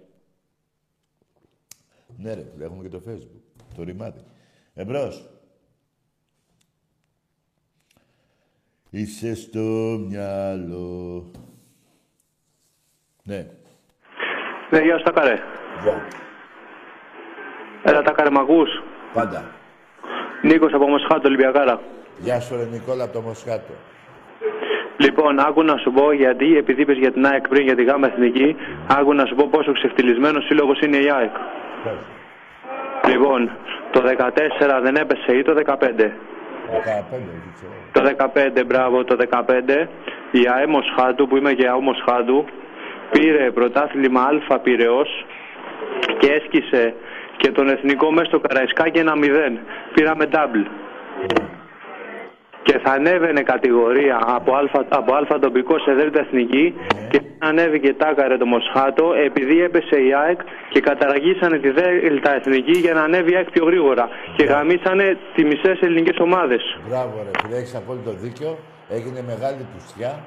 [2.17, 3.65] Ναι ρε φίλε, έχουμε και το facebook.
[3.75, 4.19] Το ρημάδι.
[4.73, 5.29] Εμπρός.
[8.89, 9.59] Είσαι στο
[10.07, 11.31] μυαλό.
[13.23, 13.47] Ναι.
[14.71, 15.37] Ναι, γεια σου, Τάκαρε.
[15.83, 16.25] Γεια.
[17.89, 18.83] Έλα, Τάκαρε, μ' ακούς;
[19.13, 19.43] Πάντα.
[20.41, 21.79] Νίκος από Μοσχάτο, Ολυμπιακάρα.
[22.17, 23.73] Γεια σου ρε Νικόλα από το Μοσχάτο.
[24.97, 28.07] Λοιπόν, άκου να σου πω γιατί, επειδή είπες για την ΑΕΚ πριν για τη ΓΑΜΑ
[28.07, 28.55] Εθνική,
[28.99, 31.35] άκου να σου πω πόσο ξεφτυλισμένος σύλλογος είναι η ΑΕΚ.
[33.07, 33.51] Λοιπόν,
[33.91, 35.53] το 14 δεν έπεσε ή το 15.
[35.53, 36.13] 15,
[37.09, 37.71] δεν ξέρω.
[37.91, 38.01] Το
[38.59, 39.87] 15, μπράβο, το 15,
[40.31, 42.45] η ΑΕ Μοσχάτου, που είμαι και ΑΕ Μοσχάτου,
[43.11, 45.25] πήρε πρωτάθλημα Α Πυραιός
[46.19, 46.93] και έσκησε
[47.37, 49.25] και τον εθνικό μέσα στο Καραϊσκάκι ένα 0.
[49.93, 50.65] Πήραμε double.
[52.61, 56.73] Και θα ανέβαινε κατηγορία από α, από α τοπικό σε δέλτα εθνική
[57.09, 62.93] και ανέβηκε τάκαρε το Μοσχάτο επειδή έπεσε η ΑΕΚ και καταργήσανε τη δέλτα εθνική για
[62.93, 66.79] να ανέβει η ΑΕΚ πιο γρήγορα και γαμίσανε τις μισές ελληνικές ομάδες.
[66.87, 68.57] Μπράβο ρε φίλε, έχεις απόλυτο δίκιο.
[68.89, 70.19] Έγινε μεγάλη πουστιά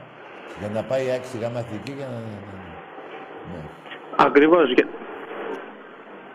[0.59, 2.19] για να πάει η άξι γάμα εθνική για να...
[3.51, 3.61] Ναι.
[4.17, 4.75] Ακριβώς.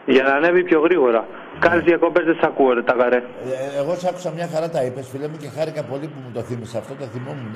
[0.06, 0.14] Για...
[0.14, 1.28] για να ανέβει πιο γρήγορα.
[1.60, 3.18] Κάνεις διακοπές δεν σ' ακούω ρε τάκαρε.
[3.18, 6.32] Ε, εγώ σ' άκουσα μια χαρά τα είπες, φίλε μου, και χάρηκα πολύ που μου
[6.34, 7.56] το θύμισε αυτό, το θυμόμουν.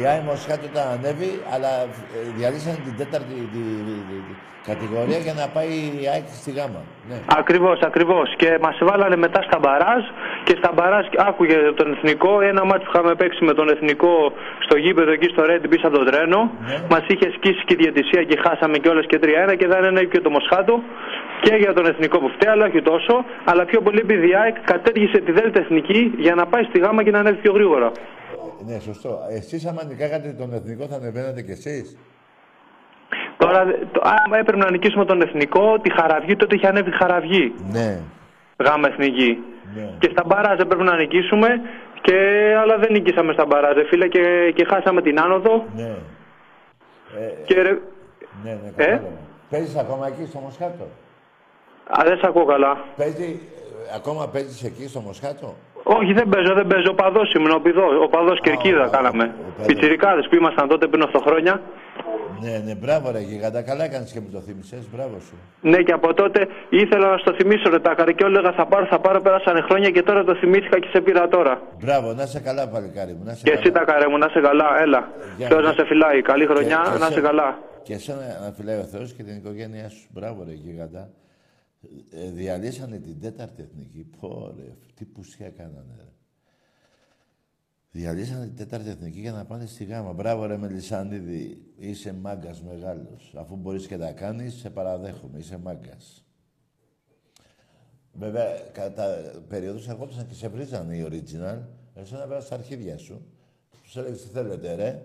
[0.00, 1.72] Η Άι Μοσχάτου ήταν ανέβει, αλλά
[2.16, 4.32] ε, διαλύσανε την τέταρτη τη, τη- τη- τη
[4.70, 5.72] κατηγορία για να πάει
[6.02, 6.80] η ΑΕΚ στη γάμα.
[7.08, 7.16] Ναι.
[7.40, 8.26] Ακριβώς, ακριβώς.
[8.40, 10.02] Και μας βάλανε μετά στα μπαράζ
[10.46, 12.40] και στα μπαράζ άκουγε τον εθνικό.
[12.40, 14.32] Ένα μάτι που είχαμε παίξει με τον εθνικό
[14.66, 16.50] στο γήπεδο εκεί στο Ρέντι πίσω από το τρένο.
[16.90, 20.20] Μας είχε σκίσει και η διαιτησία και χάσαμε κιόλας και 3-1 και δεν είναι και
[20.20, 20.82] το Μοσχάτο.
[21.40, 23.24] Και για τον εθνικό που φταίει, αλλά όχι τόσο.
[23.44, 27.02] Αλλά πιο πολύ επειδή η ΑΕΚ κατέργησε τη Δέλτα Εθνική για να πάει στη γάμα
[27.04, 27.90] και να ανέβει πιο γρήγορα.
[28.66, 29.18] Ναι, σωστό.
[29.30, 31.96] Εσείς άμα νικάγατε τον εθνικό θα ανεβαίνατε κι εσείς.
[33.36, 37.54] Τώρα, το, άμα έπρεπε να νικήσουμε τον εθνικό, τη χαραυγή, τότε είχε ανέβει χαραυγή.
[37.72, 37.98] Ναι.
[38.64, 39.38] Γάμα εθνική.
[39.74, 39.90] Ναι.
[39.98, 41.48] Και στα μπαράζ έπρεπε να νικήσουμε,
[42.00, 42.16] και,
[42.60, 45.64] αλλά δεν νικήσαμε στα μπαράζ, ρε φίλε, και, και χάσαμε την άνοδο.
[45.76, 45.96] Ναι.
[47.18, 47.70] Ε, Και ρε,
[48.44, 49.08] ναι, ναι, Ε; κατάλαβα.
[49.50, 50.84] Παίζεις ακόμα εκεί στο Μοσχάτο;
[51.86, 52.84] α, δεν σ' ακούω καλά.
[52.96, 53.40] Παίζει,
[53.90, 55.54] ε, ακόμα παίζεις εκεί στο Μοσχάτο;
[55.88, 56.90] Όχι, δεν παίζω, δεν παίζω.
[56.90, 57.92] Ο παδός ήμουν, ο πηδός.
[58.04, 59.34] Ο παδός Κερκίδα κάναμε.
[59.66, 61.60] Πιτσιρικάδες που ήμασταν τότε πριν 8 χρόνια.
[62.42, 63.62] Ναι, ναι, μπράβο ρε γίγαντα.
[63.62, 64.88] Καλά έκανες και μου το θύμισες.
[64.92, 65.34] Μπράβο σου.
[65.60, 68.98] Ναι, και από τότε ήθελα να στο θυμίσω ρε τάκαρε και έλεγα θα πάρω, θα
[68.98, 71.60] πάρω, πέρασαν χρόνια και τώρα το θυμήθηκα και σε πήρα τώρα.
[71.84, 73.22] Μπράβο, να είσαι καλά παλικάρι μου.
[73.24, 73.62] Να είσαι Και καλά.
[73.62, 75.08] εσύ τάκαρε μου, να είσαι καλά, έλα.
[75.36, 75.68] Γεια, Θεός γεια.
[75.68, 76.22] να σε φυλάει.
[76.22, 77.58] Καλή χρονιά, Και- και να είσαι σε- καλά.
[77.82, 80.06] Και εσένα να φυλάει ο Θεός και την οικογένειά σου.
[80.14, 81.08] Μπράβο ρε γίγαντα.
[82.10, 84.04] Ε, διαλύσανε την τέταρτη εθνική.
[84.20, 86.12] Πω ρε, τι πουσιά κάνανε ρε.
[87.90, 90.12] Διαλύσανε την τέταρτη εθνική για να πάνε στη γάμα.
[90.12, 93.32] Μπράβο ρε Μελισανίδη, είσαι μάγκας μεγάλος.
[93.36, 96.24] Αφού μπορείς και τα κάνεις, σε παραδέχομαι, είσαι μάγκας.
[98.12, 101.58] Βέβαια, κατά περίοδους ερχόντουσαν και σε βρίζανε οι original.
[101.94, 103.26] Εσένα βέβαια στα αρχίδια σου.
[103.82, 105.02] Τους έλεγες τι θέλετε ρε.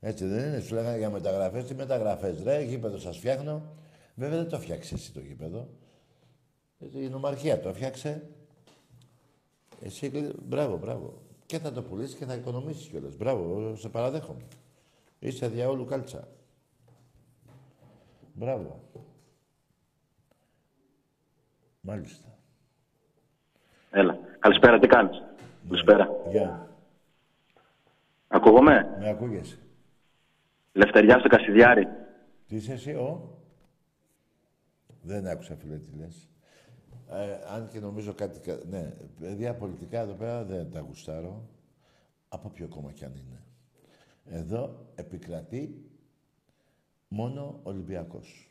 [0.00, 1.64] Έτσι δεν είναι, σου λέγανε για μεταγραφές.
[1.64, 3.62] Τι μεταγραφές ρε, γήπεδο σας φτιάχνω.
[4.14, 5.68] Βέβαια δεν το φτιάξες εσύ το γήπεδο.
[6.80, 8.28] Ε, Η νομαρχία το φτιάξε.
[9.82, 11.22] Εσύ, κλει- μπράβο, μπράβο.
[11.46, 13.16] Και θα το πουλήσεις και θα οικονομήσεις κιόλας.
[13.16, 14.42] Μπράβο, σε παραδέχομαι.
[15.18, 16.28] Είσαι διαόλου κάλτσα.
[18.32, 18.80] Μπράβο.
[21.80, 22.38] Μάλιστα.
[23.90, 24.18] Έλα.
[24.38, 25.22] Καλησπέρα, τι κάνεις;
[25.68, 26.08] Καλησπέρα.
[26.30, 26.76] Γεια.
[28.28, 29.58] Ακούγομαι; Με ακούγεσαι.
[30.72, 31.88] Λευτεριά στο Κασιδιάρι.
[32.46, 33.38] Τι είσαι εσύ, ο;
[35.02, 36.28] Δεν άκουσα, φίλε, τι λες.
[37.10, 38.38] Ε, αν και νομίζω κάτι...
[38.40, 38.90] κα- Ναι,
[39.20, 41.48] παιδιά πολιτικά εδώ πέρα δεν τα γουστάρω.
[42.28, 43.42] Από ποιο κόμμα κι αν είναι.
[44.24, 45.90] Εδώ επικρατεί
[47.08, 48.50] μόνο Ολυμπιακός.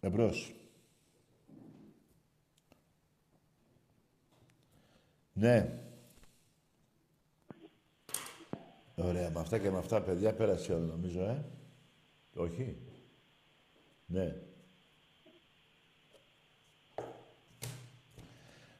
[0.00, 0.54] Εμπρός.
[5.32, 5.80] Ναι.
[8.96, 11.44] Ωραία, με αυτά και με αυτά, παιδιά, πέρασε όλο, νομίζω, ε.
[12.36, 12.76] Όχι.
[14.06, 14.34] Ναι.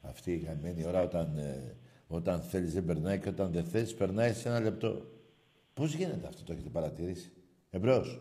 [0.02, 1.76] Αυτή η γαμμένη ώρα όταν, ε,
[2.08, 5.02] όταν θέλεις δεν περνάει και όταν δεν θέλεις περνάει σε ένα λεπτό.
[5.74, 7.32] Πώς γίνεται αυτό, το έχετε παρατηρήσει;
[7.70, 8.20] Εμπρός.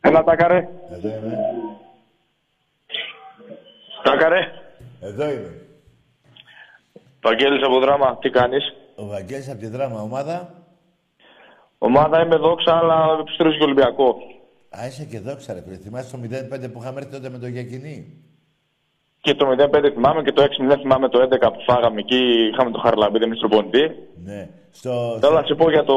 [0.00, 0.68] Έλα, τάκαρε.
[0.90, 1.38] Εδώ είμαι.
[4.04, 4.40] Τάκαρε.
[5.00, 5.62] Εδώ είμαι.
[7.20, 10.57] Βαγγέλης από δράμα, τι κάνεις; Ο Βαγγέλης από τη δράμα ομάδα.
[11.78, 14.16] Ομάδα είμαι δόξα, αλλά επιστρέψει και Ολυμπιακό.
[14.78, 15.76] Α, είσαι και δόξα ρε φίλε.
[15.76, 17.96] Θυμάσαι το 0-5 που είχαμε έρθει τότε με το Γιακινή;
[19.20, 22.48] Και το 0-5 θυμάμαι και το 6-0 θυμάμαι το 11 που φάγαμε εκεί.
[22.52, 23.84] Είχαμε το Χαρλαμπίδη εμείς στον πονητή.
[24.24, 24.48] Ναι.
[24.70, 25.18] Στο...
[25.20, 25.96] Θέλω να σε πω για το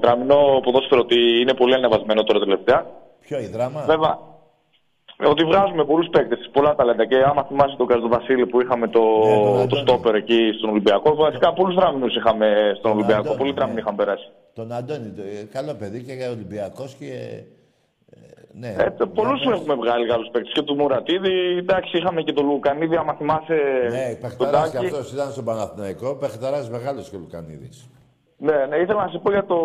[0.00, 2.86] τραμινό ποδόσφαιρο ότι είναι πολύ ανεβασμένο τώρα τελευταία.
[3.20, 4.18] Ποιο, η δράμα; Βέβαια,
[5.26, 7.04] ότι βγάζουμε πολλούς παίκτες, πολλά ταλέντα.
[7.06, 9.00] Και άμα θυμάσαι τον Καρδοβασίλη που είχαμε το,
[9.56, 13.20] Ναι, το στόπερ εκεί στον Ολυμπιακό, βασικά πολλούς δράμινους είχαμε στον Ολυμπιακό.
[13.20, 13.56] Αντώνη, Πολλοί ναι.
[13.56, 14.28] δράμινοι είχαν περάσει.
[14.52, 17.42] Τον Αντώνη, το, ε, καλό παιδί και για Ολυμπιακός και...
[18.10, 18.16] ε,
[18.52, 18.68] ναι.
[18.68, 20.52] Ε, Πολλούς έχουμε βγάλει Γάλλου παίκτες.
[20.52, 23.58] Και του Μουρατίδη, εντάξει, είχαμε και τον Λουκανίδη, άμα θυμάσαι.
[23.90, 24.86] Ναι, τον παιχταράς και Τάκη.
[24.86, 27.88] αυτός ήταν στον Παναθηναϊκό, παιχταράς μεγάλος και ο Λουκανίδης.
[28.36, 29.56] Ναι, ναι, ήθελα να σε πω για το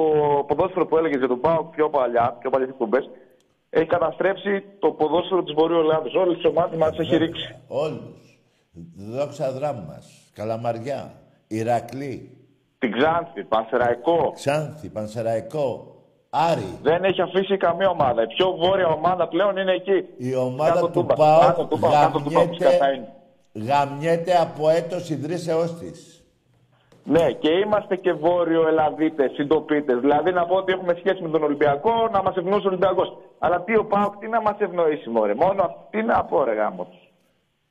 [0.48, 3.10] ποδόσφαιρο που έλεγες για τον Πάο πιο παλιά, πιο παλιές εκπομπές.
[3.70, 6.10] Έχει καταστρέψει το ποδόσφαιρο της Βορείου Ελλάδα.
[6.20, 7.56] Όλες τις ομάδες μας έχει ρίξει.
[7.68, 8.40] Όλους.
[8.96, 11.14] Δόξα δράμας, Καλαμαριά,
[11.48, 12.38] Ηρακλή,
[12.80, 14.32] Την Ξάνθη, Πανσεραϊκό.
[14.36, 15.95] Ξάνθη, Πανσεραϊκό,
[16.30, 16.78] Άρη.
[16.82, 18.21] Δεν έχει αφήσει καμία ομάδα.
[18.23, 20.05] Η πιο βόρεια ομάδα πλέον είναι εκεί.
[20.17, 21.13] Η ομάδα Κάτω του Τούμπα.
[21.13, 23.13] ΠΑΟΚ Κάτω Τούμπα, κάτω Τούμπα, όπως κατά είναι.
[23.53, 26.19] γαμιέται, γαμιέται από έτος ιδρύσεώς της.
[27.07, 29.99] Ναι, και είμαστε και βόρειο Ελλαδίτες, συντοπίτες.
[29.99, 33.17] Δηλαδή να πω ότι έχουμε σχέση με τον Ολυμπιακό, να μας ευνοήσει ο Ολυμπιακός.
[33.39, 35.34] Αλλά τι ο Πάοκ, τι να μας ευνοήσει, Μωρέ.
[35.34, 36.88] Μόνο αυτό, τι να πω, ρε γάμος.
[36.88, 36.97] του.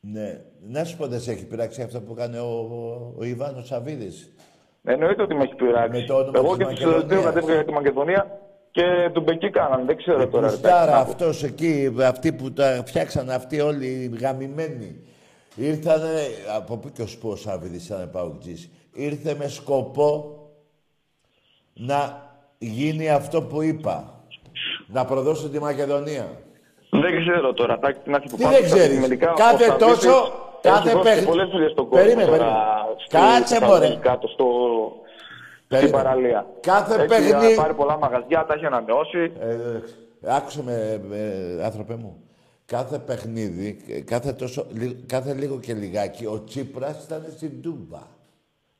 [0.01, 0.41] Ναι.
[0.61, 4.33] Να σου πω, δεν σε έχει πειράξει αυτό που έκανε ο, ο, ο Ιβάνος Σαββίδης.
[4.87, 6.01] Εννοείται ότι με έχει πειράξει.
[6.01, 7.25] Με το όνομα Εγώ της και τη Συλλογητήριο Μακεδονίας.
[7.35, 8.39] κατέβηκα για τη Μακεδονία
[8.71, 9.85] και του Μπεκί κάνανε.
[9.85, 10.47] Δεν ξέρω τώρα.
[10.47, 11.11] ρε, Κουστάρα τι να πω.
[11.11, 15.01] αυτός εκεί, αυτοί που τα φτιάξαν αυτοί όλοι οι γαμημένοι.
[15.57, 16.11] Ήρθανε,
[16.57, 20.39] από πού και ως πού ο Σάββιδης ήταν παουτζής, ήρθε με σκοπό
[21.75, 22.23] να
[22.59, 24.25] γίνει αυτό που είπα.
[24.87, 26.27] Να προδώσω τη Μακεδονία.
[26.91, 27.79] Δεν ξέρω τώρα.
[27.79, 28.99] Τα, τι να σου πω, Τι πάντως, δεν ξέρεις.
[29.01, 30.33] μερικά, ο Κάθε Σταυρίδης τόσο, έχει
[30.69, 33.01] κάθε δώσει παιχνίδι- πολλές δουλειές στον κόσμο Περίμενε, τώρα, περίμενε.
[33.07, 33.99] στη- Κάτσε, στα μωρέ.
[34.01, 34.47] κάτω στο,
[35.57, 36.03] στην Περίμενε.
[36.03, 36.47] παραλία.
[36.61, 39.33] Κάθε έχει παιχνίδι- πάρει πολλά μαγαζιά, τα έχει ανανεώσει.
[39.41, 39.57] Ε,
[40.37, 41.21] άκουσε με, με,
[41.65, 42.19] άνθρωπε μου.
[42.67, 48.03] Κάθε παιχνίδι, ε, κάθε, τόσο, λι- κάθε λίγο και λιγάκι, ο Τσίπρας ήταν στην Τούμπα.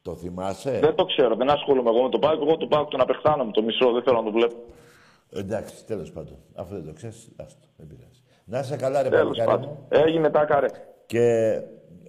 [0.03, 2.41] Το θυμάσαι; Δεν το ξέρω, δεν ασχολούμαι εγώ με τον Πάοκ.
[2.43, 4.55] Εγώ τον Πάοκ τον απεχθάνομαι το μισό, δεν θέλω να το βλέπω.
[5.37, 6.37] Εντάξει, τέλος πάντων.
[6.55, 8.23] Αφού δεν το ξέρεις, άστο, δεν πειράζει.
[8.45, 9.69] Να είσαι καλά, ρε Τέλος παλικάρι πάντων.
[9.69, 9.87] μου.
[9.89, 10.67] Έγινε τα καρέ.
[11.07, 11.61] Και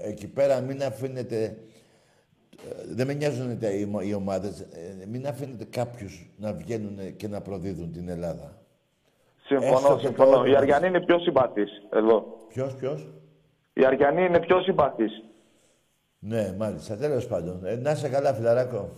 [0.07, 1.43] εκεί πέρα μην αφήνετε...
[1.43, 4.59] ε, Δεν με νοιάζουν τα- οι, οι ομάδες.
[4.59, 8.57] ε, Μην αφήνετε κάποιους να βγαίνουν και να προδίδουν την Ελλάδα.
[9.45, 10.31] Συμφωνώ, Έστω και συμφωνώ.
[10.37, 12.37] το- Η Αριανή είναι πιο συμπαθής εδώ.
[12.47, 13.07] Ποιος, ποιος;
[13.73, 15.23] Η Αριανή είναι πιο συμπαθής.
[16.19, 16.97] Ναι, μάλιστα.
[16.97, 17.65] Τέλος πάντων.
[17.65, 18.89] Ε, να είσαι καλά, φιλαράκο.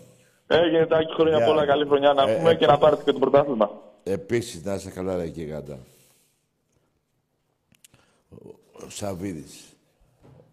[0.48, 1.46] Έγινε τα χρόνια Γεια.
[1.46, 3.82] πολλά, καλή χρονιά να Ε, πούμε ε, και να πάρετε και το πρωτάθλημα.
[4.04, 5.78] Επίσης, να είσαι καλά, ρε γίγαντα.
[8.30, 8.36] Ο,
[8.86, 9.67] ο Σαββίδης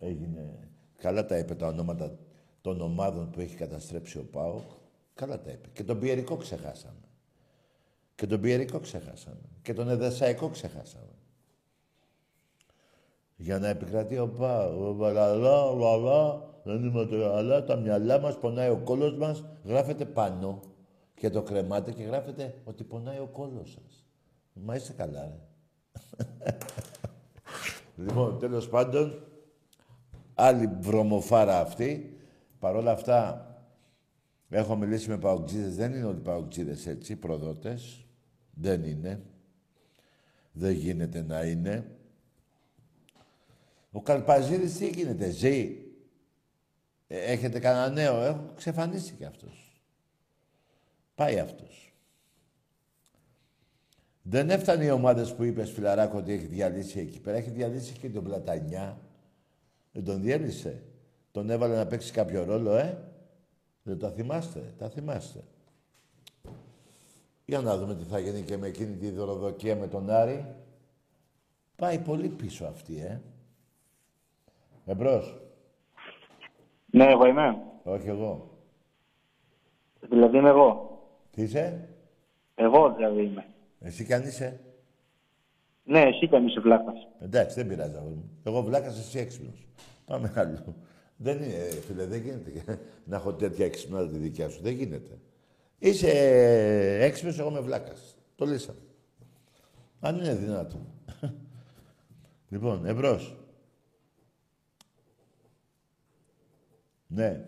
[0.05, 0.69] έγινε...
[0.99, 2.19] Καλά τα είπε τα ονόματα
[2.61, 4.71] των ομάδων που έχει καταστρέψει ο ΠΑΟΚ.
[5.15, 5.69] Καλά τα είπε.
[5.73, 7.09] Και τον Πιερικό ξεχάσαμε.
[8.15, 9.41] Και τον Πιερικό ξεχάσαμε.
[9.63, 11.15] Και τον Εδεσαϊκό ξεχάσαμε.
[13.37, 14.99] Για να επικρατεί ο ΠΑΟΚ.
[15.01, 17.65] Λαλά, λαλά, δεν είμαστε καλά.
[17.65, 19.45] Τα μυαλά μας πονάει ο κόλος μας.
[19.65, 20.61] Γράφεται πάνω.
[21.15, 24.05] Και το κρεμάτε και γράφετε ότι πονάει ο κόλος σας.
[24.53, 25.39] Μα είστε καλά, ρε.
[28.05, 29.23] λοιπόν, τέλος πάντων,
[30.35, 32.17] άλλη βρωμοφάρα αυτή.
[32.59, 33.49] Παρ' όλα αυτά,
[34.49, 35.77] έχω μιλήσει με παουτζίδες.
[35.77, 38.07] Δεν είναι όλοι παουτζίδες έτσι, προδότες.
[38.55, 39.23] Δεν είναι.
[40.53, 41.91] Δεν γίνεται να είναι.
[43.93, 45.79] Ο Καλπαζίδης τι γίνεται, ζει;
[47.07, 49.83] Ε, έχετε κανένα νέο, ε, ξεφανίστηκε αυτός.
[51.15, 51.95] Πάει αυτός.
[54.23, 57.37] Δεν έφτανε οι ομάδες που είπες, φιλαράκο, ότι έχει διαλύσει εκεί πέρα.
[57.37, 58.99] Έχει διαλύσει και τον Πλατανιά.
[59.95, 60.83] Δεν τον διέλυσε.
[61.31, 62.99] Τον έβαλε να παίξει κάποιο ρόλο, ε;
[63.83, 65.41] Δεν τα θυμάστε, τα θυμάστε.
[67.45, 70.55] Για να δούμε τι θα γίνει και με εκείνη τη δωροδοκία με τον Άρη.
[71.77, 73.21] Πάει πολύ πίσω αυτή, ε.
[74.87, 75.41] Εμπρός.
[76.87, 77.63] Ναι, εγώ είμαι.
[77.83, 78.59] Όχι εγώ.
[80.01, 80.99] Δηλαδή είμαι εγώ.
[81.31, 81.89] Τι είσαι;
[82.55, 83.47] Εγώ δηλαδή είμαι.
[83.81, 84.61] Εσύ κι αν είσαι.
[85.85, 87.09] Ναι, εσύ κι αν είσαι βλάκας.
[87.21, 88.31] Εντάξει, δεν πειράζει αγόρι μου.
[88.43, 89.67] Εγώ βλάκας, εσύ έξυπνος.
[90.05, 90.77] Πάμε άλλο.
[91.17, 92.79] Δεν είναι, ε, φίλε, δεν γίνεται
[93.09, 94.63] να έχω τέτοια έξυπνα τη δικιά σου.
[94.63, 95.19] Δεν γίνεται.
[95.79, 98.17] Είσαι ε, έξυπνος, εγώ είμαι βλάκας.
[98.35, 98.79] Το λύσαμε.
[100.01, 100.87] Αν είναι δυνατόν.
[102.51, 103.37] λοιπόν, εμπρός.
[107.07, 107.45] Ναι.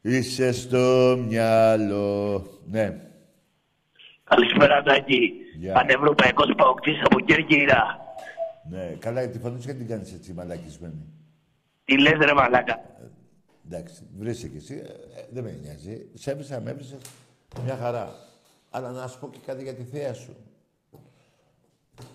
[0.00, 2.46] Είσαι στο μυαλό.
[2.70, 3.13] Ναι.
[4.24, 5.30] Καλησπέρα, Τάκη.
[5.58, 5.72] Γεια.
[5.72, 7.98] Πανευρωπαϊκός Παοκτής από Κέρκυρα.
[8.70, 11.06] Ναι, καλά, τη φωνή σου γιατί την κάνεις έτσι μαλακισμένη.
[11.84, 12.80] Τι λες ρε μαλάκα;
[13.66, 14.74] Εντάξει, βρίσκε κι εσύ.
[15.16, 16.06] ε, δεν με νοιάζει.
[16.14, 16.98] Σε έβρισα, με έβρισες.
[17.64, 18.14] Μια χαρά.
[18.70, 20.36] Αλλά να σου πω και κάτι για τη θεία σου.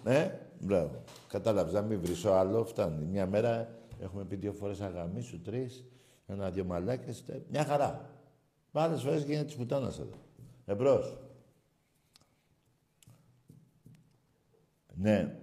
[0.03, 0.29] Ε,
[0.59, 1.03] μπράβο.
[1.27, 3.05] Κατάλαβες, να μην βρίσω άλλο, φτάνει.
[3.05, 3.67] Μια μέρα
[4.01, 5.85] έχουμε πει δύο φορές αγαμί σου, τρεις,
[6.27, 8.09] ένα-δυο μαλάκες, τε- μια χαρά.
[8.71, 10.17] Μα άλλες φορές γίνεται της πουτάνας εδώ.
[10.65, 11.17] Εμπρός.
[15.01, 15.35] Ναι.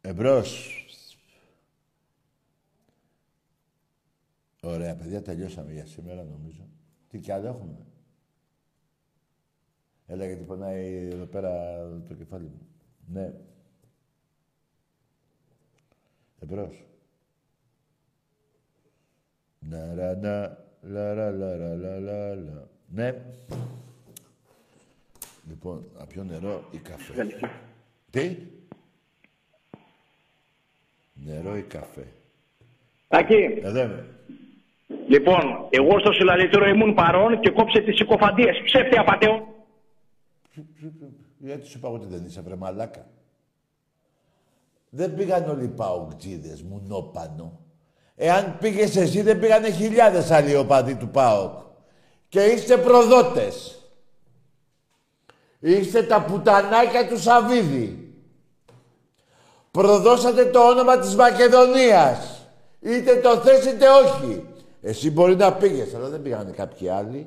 [0.00, 0.78] Εμπρός.
[4.62, 6.68] Ωραία, παιδιά, τελειώσαμε για σήμερα, νομίζω.
[7.08, 7.86] Τι κι άλλο έχουμε;
[10.06, 11.78] Έλα, γιατί πονάει εδώ πέρα
[12.08, 12.66] το κεφάλι μου.
[13.06, 13.34] Ναι.
[16.40, 16.84] Εμπρός.
[19.58, 22.68] Να, ρα, να, λα, ρα, λα, ρα, λα, λα, λα.
[22.88, 23.22] Ναι.
[25.48, 27.26] Λοιπόν, να πιω νερό ή καφέ;
[28.10, 28.36] Τι;
[31.12, 32.06] Νερό ή καφέ;
[33.08, 34.06] Τάκη, Εδώ είμαι.
[35.08, 38.62] λοιπόν, εγώ στο συλλαλητήριο ήμουν παρόν και κόψε τις συκοφαντίες.
[38.64, 39.46] Ψεύτη απαταιών.
[41.38, 43.06] Γιατί σου είπα ότι δεν είσαι βρε μαλάκα.
[44.90, 47.60] Δεν πήγαν όλοι οι παοκτζίδες μου νόπανο.
[48.16, 51.58] Εάν πήγες εσύ δεν πήγανε χιλιάδες άλλοι οπαδοί του ΠΑΟΚ.
[52.28, 53.78] Και είστε προδότες.
[55.64, 58.12] Είστε τα πουτανάκια του Σαββίδη.
[59.70, 62.48] Προδώσατε το όνομα της Μακεδονίας.
[62.80, 64.44] Είτε το θες είτε όχι.
[64.80, 67.26] Εσύ μπορεί να πήγες, αλλά δεν πήγανε κάποιοι άλλοι.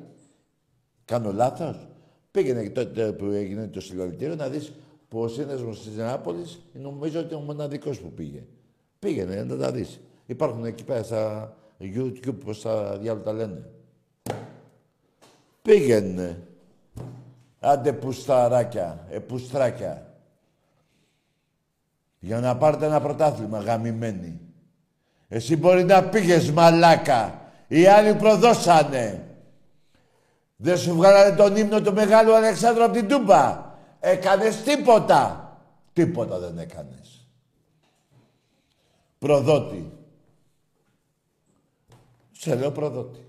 [1.04, 1.88] Κάνω λάθος.
[2.30, 4.72] Πήγαινε τότε που έγινε το συλλαλητήριο να δεις
[5.08, 8.42] που ο σύνδεσμος της Νεάπολης νομίζω ότι είναι ο μοναδικός που πήγε.
[8.98, 10.00] Πήγαινε να τα δεις.
[10.26, 13.70] Υπάρχουν εκεί πέρα στα YouTube, πώς τα διάλογα τα λένε.
[15.62, 16.42] Πήγαινε.
[17.60, 20.06] Άντε πουσταράκια, ε, πουστράκια.
[22.18, 24.40] Για να πάρετε ένα πρωτάθλημα γαμημένοι.
[25.28, 27.40] Εσύ μπορεί να πήγες μαλάκα.
[27.68, 29.22] Οι άλλοι προδώσανε.
[30.56, 33.66] Δεν σου βγάλανε τον ύμνο του Μεγάλου Αλεξάνδρου από την Τούμπα.
[34.00, 35.42] Έκανες τίποτα.
[35.92, 37.26] Τίποτα δεν έκανες.
[39.18, 39.92] Προδότη.
[42.32, 43.26] Σε λέω προδότη.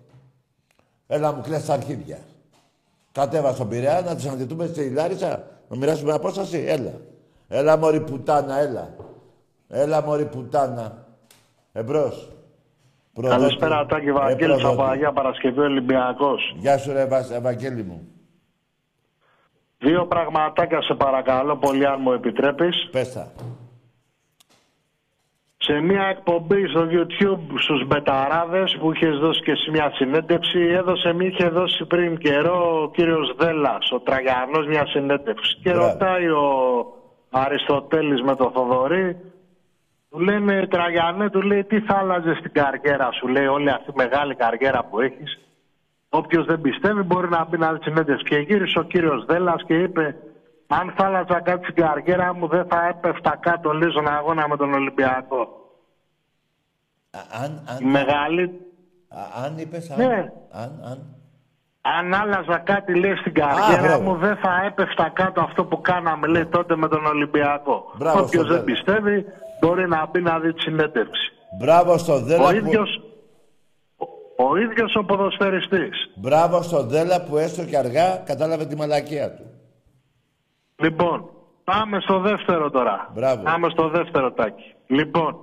[1.07, 2.19] Έλα μου κλαις τα αρχίδια.
[3.11, 6.63] Κατέβα στον Πειραιά να τους αναδετούμε στη Λάρισα, να μοιράσουμε απόσταση.
[6.67, 6.93] Έλα.
[7.47, 8.95] Έλα μωρή πουτάνα, έλα.
[9.67, 11.05] Έλα μωρή πουτάνα.
[11.71, 12.29] Εμπρός.
[13.13, 13.39] Προδότη.
[13.41, 14.91] Καλησπέρα, Τάκη Ε, Βαγγέλης από προδότη.
[14.91, 16.55] Αγία Παρασκευή Ολυμπιακός.
[16.57, 18.07] Γεια σου ρε Βα- Ευαγγέλη μου.
[19.77, 22.89] Δύο πραγματάκια σε παρακαλώ πολύ αν μου επιτρέπεις.
[22.91, 23.31] Πες τα.
[25.71, 31.13] Σε μια εκπομπή στο YouTube στους Μπεταράδες που είχες δώσει και εσύ μια συνέντευξη έδωσε,
[31.13, 35.87] μη είχε δώσει πριν καιρό ο κύριος Δέλλας, ο Τραγιανός μια συνέντευξη και Μπράβο.
[35.87, 36.45] ρωτάει ο
[37.29, 39.17] Αριστοτέλης με τον Θοδωρή
[40.09, 43.93] του λένε Τραγιανέ, του λέει τι θα άλλαζες στην καριέρα σου, λέει όλη αυτή η
[43.95, 45.39] μεγάλη καριέρα που έχεις.
[46.09, 48.23] Όποιος δεν πιστεύει μπορεί να μπει να δει συνέντευξη.
[48.23, 50.15] Και γύρισε ο κύριος Δέλλας και είπε
[50.67, 54.57] αν θα άλλαζα κάτι στην καριέρα μου δεν θα έπεφτα κάτω λέει στον αγώνα με
[54.57, 55.58] τον Ολυμπιακό.
[57.11, 58.43] Αν, αν, Η μεγάλη...
[59.09, 60.31] Α, αν είπες, αν, Ναι.
[60.51, 61.13] αν, αν.
[61.81, 64.03] Αν άλλαζα κάτι λέει στην καριέρα μπράβο.
[64.03, 67.91] μου δεν θα έπεφτα κάτω αυτό που κάναμε λέει τότε με τον Ολυμπιακό.
[67.97, 69.25] Μπράβο Όποιος στον δεν πιστεύει
[69.59, 71.31] μπορεί να μπει να δει τη συνέντευξη.
[71.59, 72.55] Μπράβο στον Δέλα Ο που...
[72.55, 73.01] ίδιος,
[73.97, 74.05] ο,
[74.47, 76.11] ο ίδιος ο ποδοσφαιριστής.
[76.15, 79.43] Μπράβο στον Δέλα που έστω και αργά κατάλαβε τη μαλακία του.
[80.75, 81.29] Λοιπόν,
[81.63, 83.09] πάμε στο δεύτερο τώρα.
[83.13, 83.43] Μπράβο.
[83.43, 84.73] Πάμε στο δεύτερο τάκι.
[84.87, 85.37] Λοιπόν,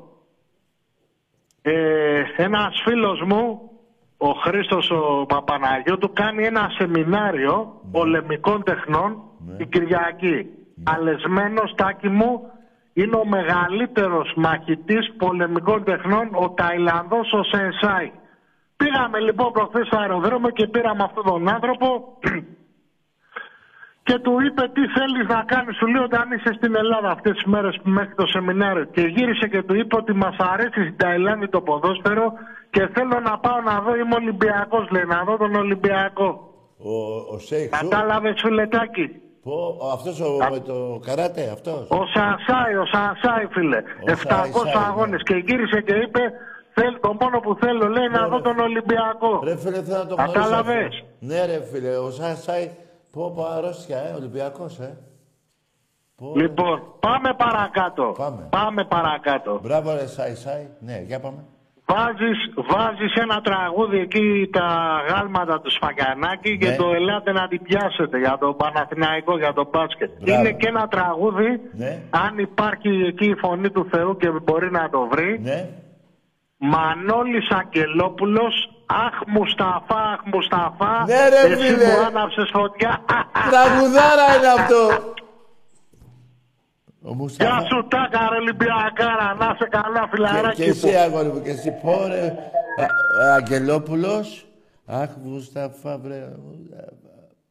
[1.71, 3.71] ε, ένας φίλος μου,
[4.17, 7.91] ο Χρήστος ο Παπαναγιώτου, κάνει ένα σεμινάριο Ναι.
[7.91, 9.23] πολεμικών τεχνών
[9.57, 10.47] την Κυριακή.
[10.85, 12.41] Αλεσμένος τάκι μου
[12.93, 18.11] είναι ο μεγαλύτερος μαχητής πολεμικών τεχνών, ο Ταϊλανδός ο Σενσάι.
[18.77, 22.19] Πήγαμε λοιπόν προχθές στο αεροδρόμιο και πήραμε αυτόν τον άνθρωπο
[24.09, 27.45] και του είπε τι θέλεις να κάνεις; Του λέει όταν είσαι στην Ελλάδα αυτές τις
[27.53, 28.85] μέρες μέχρι το σεμινάριο.
[28.95, 32.27] Και γύρισε και του είπε ότι μας αρέσει στην Ταϊλάνδη το ποδόσφαιρο
[32.75, 36.29] και θέλω να πάω να δω, είμαι Ολυμπιακός λέει, να δω τον Ολυμπιακό.
[36.93, 36.95] Ο,
[37.35, 37.89] ο Σέιχ σου.
[37.89, 39.07] Κατάλαβες φιλετάκι.
[39.47, 39.53] Πω,
[39.85, 40.77] ο- αυτός ο, με το
[41.07, 43.81] καράτε, αυτός; Ο Σανσάι, ο Σανσάι φίλε.
[44.05, 44.85] 700 Σανσάι, ναι.
[44.89, 46.21] αγώνες και γύρισε και είπε
[46.75, 49.33] θέλ, το μόνο που θέλω λέει να δω τον Ολυμπιακό.
[49.45, 50.33] Ρε φίλε, θέλω να το γνωρίσω.
[50.39, 51.07] Κατάλαβες; αυτό.
[51.29, 52.67] Ναι ρε φίλε, ο Σάσάι,
[53.17, 54.99] πω πω αρρώστια, ε, Ολυμπιακός, ε.
[56.17, 56.43] Πω, ρε.
[56.43, 58.15] Λοιπόν, πάμε παρακάτω.
[58.51, 58.85] Πάμε.
[58.85, 59.61] παρακάτω.
[59.63, 60.67] Μπράβο ρε Σάι Σάι.
[60.81, 61.45] Ναι, για πάμε.
[61.89, 62.39] Βάζεις,
[62.71, 64.67] βάζεις ένα τραγούδι εκεί τα
[65.09, 66.77] γάλματα του Σφαγιανάκη και Ναι.
[66.77, 70.11] το ελάτε να την πιάσετε για το Παναθηναϊκό, για το μπάσκετ.
[70.21, 70.41] Μπράβο.
[70.41, 72.03] Είναι και ένα τραγούδι, Ναι.
[72.11, 75.41] αν υπάρχει εκεί η φωνή του Θεού και μπορεί να το βρει.
[75.43, 75.69] Ναι.
[76.57, 78.55] Μανώλης Αγγελόπουλος,
[78.87, 81.85] Αχ Μουσταφά, αχ Μουσταφά, Ναι, ρε, εσύ φίλε.
[81.85, 83.05] μου άναψες φωτιά.
[83.51, 85.15] Τραγουδάρα είναι αυτό.
[87.03, 87.61] Ο Γεια Μουσταφά.
[87.61, 90.99] σου τάκα ρε Ολυμπιακάρα, να είσαι καλά Και, φιλαράκι και εσύ μου.
[90.99, 92.27] αγόρι μου, και εσύ πω ρε.
[92.27, 94.47] Α- α- Αγγελόπουλος.
[94.87, 96.33] Αχ, Μουσταφά, βρε.
[96.45, 96.93] Μουσταφά.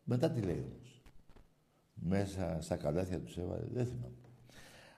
[0.04, 1.02] Μετά τι λέει όμως.
[1.94, 4.14] Μέσα στα καλάθια τους έβαλε, δεν θυμάμαι.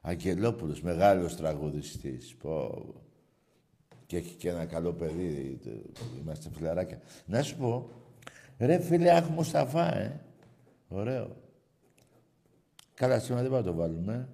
[0.01, 2.35] Αγγελόπουλος, μεγάλος τραγουδιστής.
[2.41, 2.83] Πω.
[4.08, 5.60] Και έχει και ένα καλό παιδί.
[5.64, 6.99] το- Είμαστε φιλαράκια.
[7.26, 7.89] Να σου πω,
[8.60, 10.20] ρε φίλε, αχ, Μουσταφά, ε.
[10.89, 11.36] Ωραίο.
[12.93, 14.14] Καλά, σήμερα δεν πάμε να το βάλουμε.
[14.14, 14.28] ε.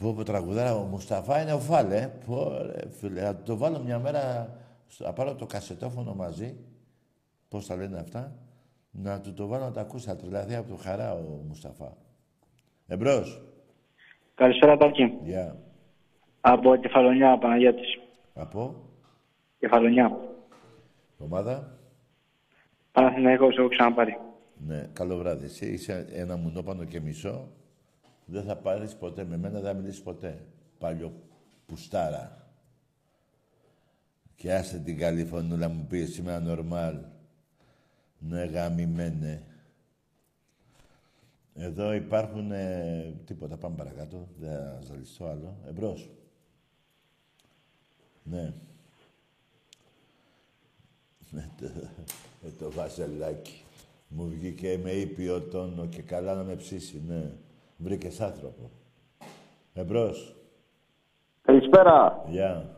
[0.00, 1.96] Πω, πω, τραγουδάρα, ο Μουσταφά είναι ο Φάλε.
[1.96, 2.06] ε.
[2.26, 4.54] Πω, ρε, φίλε, θα το βάλω μια μέρα,
[4.86, 6.56] στο- να πάρω το κασετόφωνο μαζί,
[7.48, 8.36] πώς τα λένε αυτά,
[8.90, 11.96] να του το βάλω να το ακούσει, θα τρελαθεί από το χαρά ο Μουσταφά.
[12.86, 13.42] Εμπρός.
[14.34, 15.18] Καλησπέρα Τάκη.
[15.22, 15.56] Γεια.
[16.46, 17.98] Από Κεφαλονιά, Παναγιώτης.
[18.34, 18.74] Από,
[19.58, 20.18] Κεφαλονιά.
[21.18, 21.78] ομάδα;
[22.92, 24.18] Παναθηναϊκός, έχω ξαναπάρει.
[24.66, 25.44] Ναι, καλό βράδυ.
[25.44, 27.48] Εσύ είσαι ένα μουνόπανο και μισό.
[28.24, 29.24] Δεν θα πάρεις ποτέ.
[29.24, 30.44] Με μένα δεν θα μιλήσεις ποτέ.
[30.78, 31.12] Παλιό
[31.66, 32.48] πουστάρα.
[34.34, 36.98] Και άσε την καλή φωνούλα μου πει σήμερα νορμάλ.
[38.18, 39.42] Ναι, γαμημένε.
[41.54, 43.56] Εδώ υπάρχουν ε, τίποτα.
[43.56, 44.28] Πάμε παρακάτω.
[44.38, 45.56] Δεν θα ζαλιστώ άλλο.
[45.68, 46.10] Εμπρός.
[48.24, 48.52] Ναι.
[51.30, 51.66] Ναι, το,
[52.46, 53.62] ε, το βαζελάκι.
[54.08, 57.30] Μου βγήκε με ήπιο τόνο και καλά να με ψήσει, ναι.
[57.76, 58.70] Βρήκες άνθρωπο.
[59.74, 60.34] Εμπρός.
[61.42, 62.24] Καλησπέρα.
[62.28, 62.68] Γεια.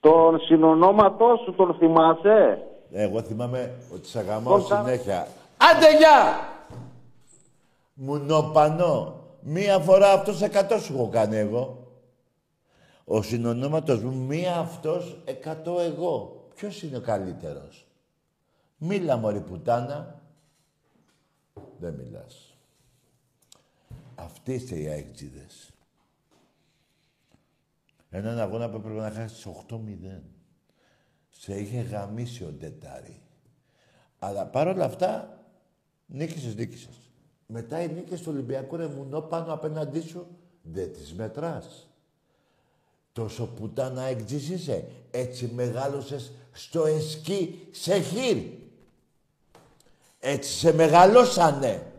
[0.00, 2.62] Τον συνονόματό σου τον θυμάσαι;
[2.92, 5.26] Εγώ θυμάμαι ότι σε αγαμάω Τον κα- συνέχεια.
[5.56, 6.48] Άντε, γεια!
[7.94, 9.20] Μουνοπανό.
[9.40, 11.81] Μία φορά αυτός εκατό σου έχω κάνει εγώ.
[13.04, 16.46] Ο συνονόματος μου μία αυτός εκατό εγώ.
[16.54, 17.86] Ποιος είναι ο καλύτερος;
[18.76, 20.22] Μίλα μωρή πουτάνα.
[21.78, 22.56] Δεν μιλάς.
[24.14, 25.70] Αυτοί είστε οι αεκτζίδες.
[28.10, 30.22] Έναν αγώνα που έπρεπε να χάσεις 8-0.
[31.30, 33.20] Σε είχε γαμίσει ο Ντετάρη.
[34.18, 35.44] Αλλά παρόλα αυτά,
[36.06, 37.10] νίκησες, νίκησες.
[37.46, 40.26] Μετά οι νίκες του Ολυμπιακού ρε μουνό πάνω απέναντί σου,
[40.62, 41.91] δεν τις μετράς.
[43.12, 44.88] Τόσο πουτάνα έκτζης είσαι.
[45.10, 48.36] Έτσι μεγάλωσες στο εσκί σε χείρ.
[50.20, 51.92] Έτσι σε μεγαλώσανε.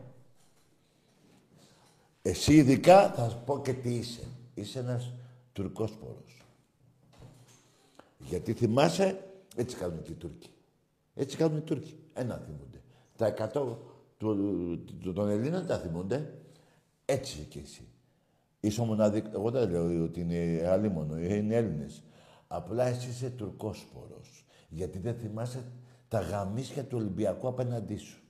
[2.21, 4.27] Εσύ ειδικά θα σου πω και τι είσαι.
[4.53, 5.11] Είσαι ένας
[5.53, 6.41] τουρκόσπορος.
[8.19, 9.23] Γιατί θυμάσαι,
[9.55, 10.49] έτσι κάνουν και οι Τούρκοι.
[11.15, 11.97] Έτσι κάνουν οι Τούρκοι.
[12.13, 12.81] Ένα θυμούνται.
[13.17, 13.79] Τα εκατό
[14.17, 14.35] του,
[15.01, 16.33] του- των Ελλήνων τα θυμούνται.
[17.05, 17.87] Έτσι και εσύ.
[18.65, 19.29] Είσαι ο μοναδικό.
[19.33, 22.03] Εγώ δεν λέω ότι είναι αλίμονο, είναι Έλληνες.
[22.47, 24.45] Απλά εσύ είσαι τουρκόσπορος.
[24.69, 25.63] Γιατί δεν θυμάσαι
[26.07, 28.21] τα γαμίσια του Ολυμπιακού απέναντί σου.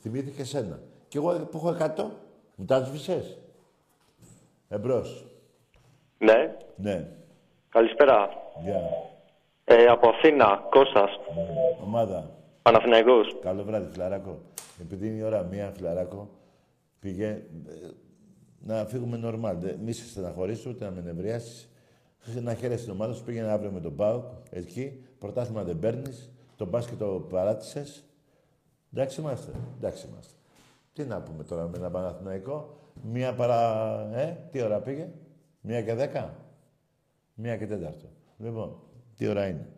[0.00, 0.80] Θυμήθηκες σένα.
[1.08, 2.10] Κι εγώ που έχω 100,
[2.56, 3.38] μου τα σβησες.
[4.68, 5.26] Εμπρός.
[6.18, 7.08] Ναι, Ναι.
[7.68, 8.28] καλησπέρα.
[8.64, 8.80] Γεια.
[9.64, 11.10] Ε, από Αθήνα, Κώστας,
[11.84, 12.30] Ομάδα.
[12.62, 13.36] Παναθηναϊκός.
[13.42, 14.38] Καλό βράδυ, φιλαράκο.
[14.80, 16.28] Επειδή είναι η ώρα μία, φιλαράκο,
[17.00, 17.40] πήγε ε,
[18.66, 19.56] να φύγουμε νορμάλ.
[19.58, 21.68] Δεν- Μη σε στεναχωρήσω, ούτε να με νευριάσεις.
[22.42, 23.24] Να χαίρεσαι την ομάδα σου.
[23.24, 25.04] Πήγαινε αύριο με τον Πάουκ, εκεί.
[25.18, 26.30] Πρωτάθλημα δεν παίρνεις.
[26.56, 28.04] Το μπάσκετ το παράτησες.
[28.92, 29.50] Εντάξει είμαστε.
[29.76, 30.32] Εντάξει είμαστε.
[30.92, 32.76] Τι να πούμε τώρα με ένα Παναθηναϊκό.
[33.12, 34.10] Μία παρά...
[34.14, 35.08] Ε, τι ώρα πήγε;
[35.60, 36.34] Μία και δέκα;
[37.34, 38.06] Μία και τέταρτο.
[38.38, 38.76] Λοιπόν,
[39.16, 39.68] τι ώρα είναι;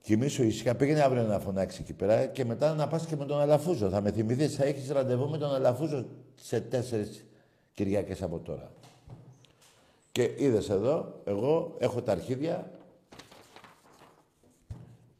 [0.00, 3.40] Κοιμήσου ήσυχα, πήγαινε αύριο να φωνάξεις εκεί πέρα και μετά να πας και με τον
[3.40, 3.88] Αλαφούζο.
[3.88, 7.24] Θα με θυμηθείς, θα έχεις ραντεβού με τον Αλαφούζο σε τέσσερις
[7.74, 8.72] Κυριακές από τώρα.
[10.12, 12.70] Και είδες εδώ, εγώ έχω τα αρχίδια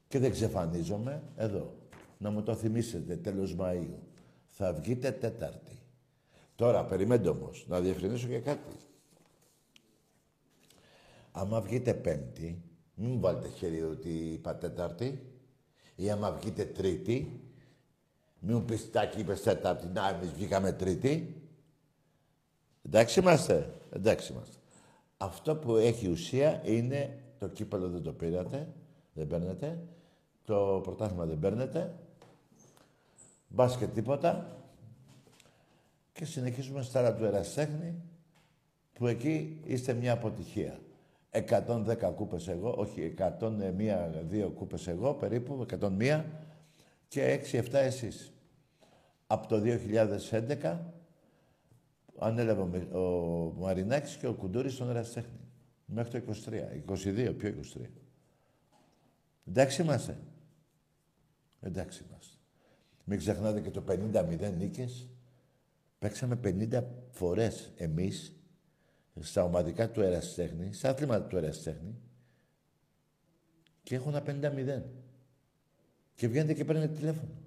[0.09, 1.75] και δεν ξεφανίζομαι εδώ.
[2.19, 3.99] Να μου το θυμίσετε τέλος Μαΐου.
[4.47, 5.79] Θα βγείτε Τέταρτη.
[6.55, 8.77] Τώρα, περιμένετε όμως, να διευκρινίσω και κάτι.
[11.33, 12.63] Άμα βγείτε Πέμπτη,
[12.95, 15.23] μην μου βάλετε χέρι ότι είπα Τέταρτη.
[15.97, 17.41] Ή άμα βγείτε Τρίτη,
[18.47, 21.43] μην μου πεις τάκι, είπες Τέταρτη, να εμείς βγήκαμε Τρίτη.
[22.87, 24.57] Εντάξει είμαστε, εντάξει είμαστε.
[25.17, 28.69] Αυτό που έχει ουσία είναι το κύπελο δεν το πήρατε,
[29.13, 29.79] δεν παίρνετε.
[30.45, 31.95] Το πρωτάθλημα δεν παίρνετε.
[33.49, 34.57] Μπάσκετ τίποτα.
[36.13, 37.95] Και συνεχίζουμε στα άλλα του Εραστέχνη,
[38.93, 40.79] που εκεί είστε μια αποτυχία.
[41.31, 46.25] 110 κούπες εγώ, όχι 101-2 κούπες εγώ περίπου, 101
[47.09, 48.34] και 6-7 εσείς.
[49.35, 49.63] Από το
[50.61, 50.79] 2011
[52.19, 55.41] ανέλαβε ο, ο Μαρινάκης και ο Κουντούρης στον Εραστέχνη.
[55.87, 56.35] Μέχρι το
[56.87, 57.81] 23, 22, πιο 23.
[59.49, 60.19] Εντάξει είμαστε.
[61.61, 62.37] Εντάξει είμαστε.
[63.05, 65.09] Μην ξεχνάτε και το 50-0 νίκες.
[65.99, 68.37] Παίξαμε 50 φορές εμείς
[69.21, 71.95] στα ομαδικά του Εραστέχνη, στα άθληματα του Εραστέχνη
[73.83, 74.83] και έχω ένα 50-0.
[76.15, 77.44] Και βγαίνετε και παίρνετε τηλέφωνο.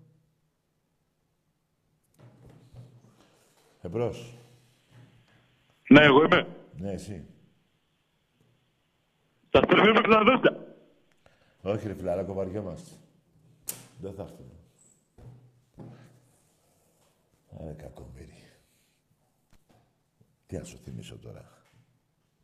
[3.88, 4.38] Εμπρός.
[5.89, 6.47] Ναι, εγώ είμαι.
[6.77, 7.25] Ναι, εσύ.
[9.49, 10.75] Σας περιμένουμε ξαναδόστε.
[11.61, 12.89] Όχι ρε φιλαράκο, βαριόμαστε.
[13.99, 14.51] Δεν θα έρθουμε.
[17.59, 18.43] Άρα κακομύρι.
[20.47, 21.51] Τι να σου θυμίσω τώρα;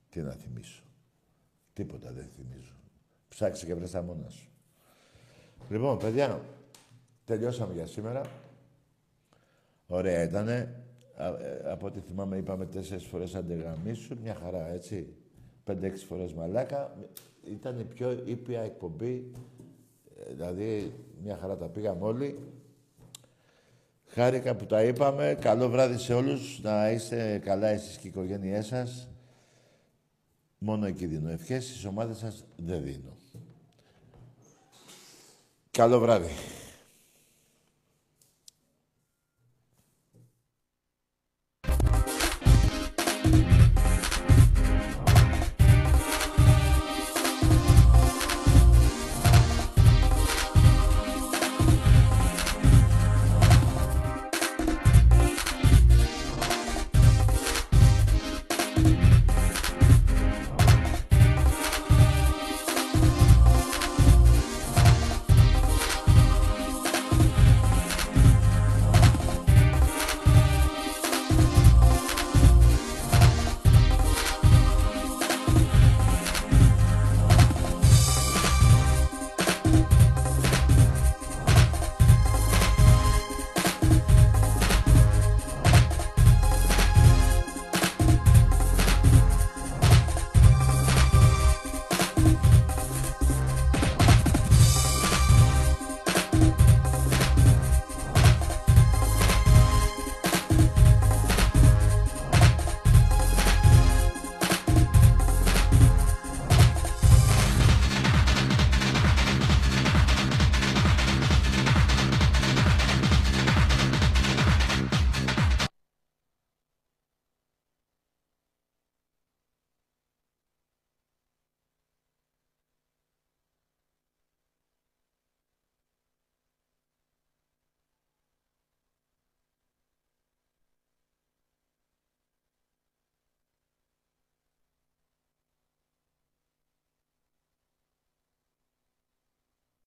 [0.09, 0.83] Τι να θυμίσω;
[1.73, 2.73] Τίποτα δεν θυμίζω.
[3.27, 4.49] Ψάξε και βρες τα μόνα σου.
[5.69, 6.41] Λοιπόν, παιδιά,
[7.25, 8.21] τελειώσαμε για σήμερα.
[9.87, 10.83] Ωραία ήτανε.
[11.15, 14.17] Α, ε, από ό,τι θυμάμαι είπαμε τέσσερις φορές αντεγαμίσου.
[14.23, 15.13] Μια χαρά, έτσι.
[15.63, 16.95] Πέντε-έξι φορές μαλάκα.
[17.51, 19.31] Ήταν η πιο ήπια εκπομπή.
[20.19, 20.93] Ε, Δηλαδή,
[21.23, 22.39] μια χαρά τα πήγαμε όλοι.
[24.07, 25.37] Χάρηκα που τα είπαμε.
[25.41, 26.61] Καλό βράδυ σε όλους.
[26.61, 29.07] Να είστε καλά εσείς και οι οικογένειές σας.
[30.57, 31.65] Μόνο εκεί δίνω ευχές.
[31.65, 33.17] Στις ομάδες σας δεν δίνω.
[35.71, 36.29] Καλό βράδυ.